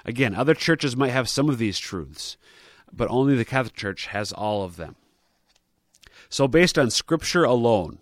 Again, 0.05 0.35
other 0.35 0.55
churches 0.55 0.97
might 0.97 1.11
have 1.11 1.29
some 1.29 1.49
of 1.49 1.59
these 1.59 1.79
truths, 1.79 2.37
but 2.93 3.11
only 3.11 3.37
the 3.37 3.45
Catholic 3.45 3.75
Church 3.75 4.07
has 4.07 4.33
all 4.33 4.65
of 4.65 4.77
them. 4.77 4.97
So, 6.29 6.49
based 6.49 6.79
on 6.79 6.91
Scripture 6.91 7.45
alone, 7.45 7.99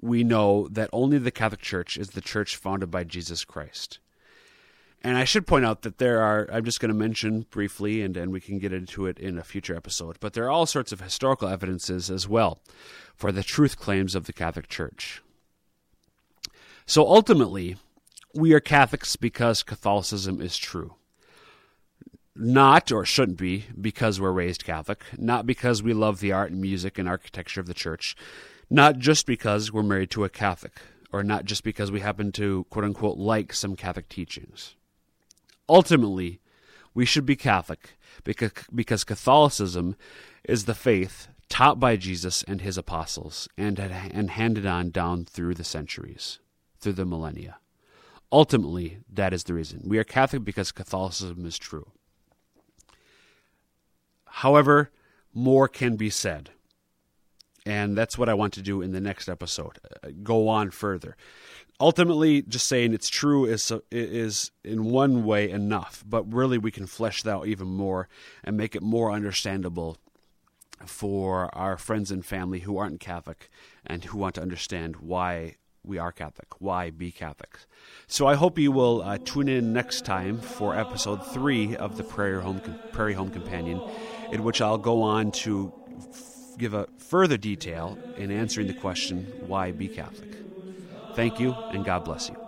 we 0.00 0.24
know 0.24 0.68
that 0.68 0.90
only 0.92 1.18
the 1.18 1.30
Catholic 1.30 1.60
Church 1.60 1.96
is 1.96 2.10
the 2.10 2.20
church 2.20 2.56
founded 2.56 2.90
by 2.90 3.04
Jesus 3.04 3.44
Christ. 3.44 3.98
And 5.02 5.16
I 5.16 5.24
should 5.24 5.46
point 5.46 5.64
out 5.64 5.82
that 5.82 5.98
there 5.98 6.20
are, 6.20 6.48
I'm 6.52 6.64
just 6.64 6.80
going 6.80 6.90
to 6.90 6.98
mention 6.98 7.46
briefly, 7.50 8.02
and, 8.02 8.16
and 8.16 8.32
we 8.32 8.40
can 8.40 8.58
get 8.58 8.72
into 8.72 9.06
it 9.06 9.18
in 9.18 9.38
a 9.38 9.44
future 9.44 9.74
episode, 9.74 10.18
but 10.20 10.34
there 10.34 10.44
are 10.44 10.50
all 10.50 10.66
sorts 10.66 10.92
of 10.92 11.00
historical 11.00 11.48
evidences 11.48 12.10
as 12.10 12.28
well 12.28 12.60
for 13.14 13.32
the 13.32 13.42
truth 13.42 13.78
claims 13.78 14.14
of 14.14 14.26
the 14.26 14.32
Catholic 14.32 14.68
Church. 14.68 15.22
So 16.84 17.06
ultimately, 17.06 17.76
we 18.34 18.52
are 18.52 18.60
Catholics 18.60 19.16
because 19.16 19.62
Catholicism 19.62 20.40
is 20.40 20.58
true. 20.58 20.96
Not, 22.36 22.92
or 22.92 23.04
shouldn't 23.04 23.38
be, 23.38 23.66
because 23.80 24.20
we're 24.20 24.32
raised 24.32 24.64
Catholic, 24.64 25.02
not 25.16 25.46
because 25.46 25.82
we 25.82 25.92
love 25.92 26.20
the 26.20 26.32
art 26.32 26.50
and 26.50 26.60
music 26.60 26.98
and 26.98 27.08
architecture 27.08 27.60
of 27.60 27.66
the 27.66 27.74
church, 27.74 28.16
not 28.70 28.98
just 28.98 29.26
because 29.26 29.72
we're 29.72 29.82
married 29.82 30.10
to 30.12 30.24
a 30.24 30.28
Catholic, 30.28 30.80
or 31.12 31.22
not 31.24 31.44
just 31.44 31.64
because 31.64 31.90
we 31.90 32.00
happen 32.00 32.30
to, 32.32 32.64
quote 32.70 32.84
unquote, 32.84 33.18
like 33.18 33.52
some 33.52 33.74
Catholic 33.74 34.08
teachings. 34.08 34.76
Ultimately, 35.68 36.40
we 36.94 37.04
should 37.04 37.26
be 37.26 37.36
Catholic 37.36 37.96
because, 38.24 38.52
because 38.72 39.04
Catholicism 39.04 39.96
is 40.44 40.64
the 40.64 40.74
faith 40.74 41.28
taught 41.48 41.80
by 41.80 41.96
Jesus 41.96 42.44
and 42.44 42.60
his 42.60 42.78
apostles 42.78 43.48
and, 43.58 43.78
and 43.78 44.30
handed 44.30 44.66
on 44.66 44.90
down 44.90 45.24
through 45.24 45.54
the 45.54 45.64
centuries, 45.64 46.38
through 46.78 46.92
the 46.92 47.04
millennia. 47.04 47.58
Ultimately, 48.32 48.98
that 49.12 49.32
is 49.32 49.44
the 49.44 49.54
reason. 49.54 49.82
We 49.84 49.98
are 49.98 50.04
Catholic 50.04 50.44
because 50.44 50.70
Catholicism 50.70 51.44
is 51.44 51.58
true. 51.58 51.90
However, 54.26 54.90
more 55.34 55.66
can 55.66 55.96
be 55.96 56.10
said. 56.10 56.50
And 57.66 57.96
that's 57.96 58.16
what 58.16 58.28
I 58.28 58.34
want 58.34 58.54
to 58.54 58.62
do 58.62 58.80
in 58.80 58.92
the 58.92 59.00
next 59.00 59.28
episode. 59.28 59.78
Uh, 60.02 60.08
go 60.22 60.48
on 60.48 60.70
further 60.70 61.16
ultimately 61.80 62.42
just 62.42 62.66
saying 62.66 62.92
it's 62.92 63.08
true 63.08 63.46
is 63.46 63.72
is 63.90 64.50
in 64.62 64.84
one 64.84 65.24
way 65.24 65.50
enough 65.50 66.04
but 66.06 66.30
really 66.32 66.58
we 66.58 66.70
can 66.70 66.86
flesh 66.86 67.22
that 67.22 67.30
out 67.30 67.46
even 67.46 67.66
more 67.66 68.08
and 68.44 68.56
make 68.56 68.76
it 68.76 68.82
more 68.82 69.10
understandable 69.10 69.96
for 70.84 71.54
our 71.54 71.76
friends 71.76 72.10
and 72.10 72.24
family 72.24 72.60
who 72.60 72.76
aren't 72.76 73.00
catholic 73.00 73.48
and 73.86 74.04
who 74.04 74.18
want 74.18 74.34
to 74.34 74.42
understand 74.42 74.96
why 74.96 75.56
we 75.82 75.96
are 75.96 76.12
catholic 76.12 76.48
why 76.60 76.90
be 76.90 77.10
catholic 77.10 77.56
so 78.06 78.26
i 78.26 78.34
hope 78.34 78.58
you 78.58 78.70
will 78.70 79.00
uh, 79.02 79.16
tune 79.24 79.48
in 79.48 79.72
next 79.72 80.04
time 80.04 80.38
for 80.38 80.76
episode 80.76 81.24
3 81.28 81.76
of 81.76 81.96
the 81.96 82.04
prairie 82.04 82.42
home 82.42 82.60
prairie 82.92 83.14
home 83.14 83.30
companion 83.30 83.80
in 84.32 84.44
which 84.44 84.60
i'll 84.60 84.78
go 84.78 85.00
on 85.00 85.32
to 85.32 85.72
give 86.60 86.74
a 86.74 86.86
further 86.98 87.38
detail 87.38 87.98
in 88.16 88.30
answering 88.30 88.68
the 88.68 88.74
question 88.74 89.32
why 89.40 89.72
be 89.72 89.88
catholic 89.88 90.36
Thank 91.14 91.40
you, 91.40 91.58
and 91.70 91.84
God 91.84 92.04
bless 92.04 92.28
you. 92.30 92.39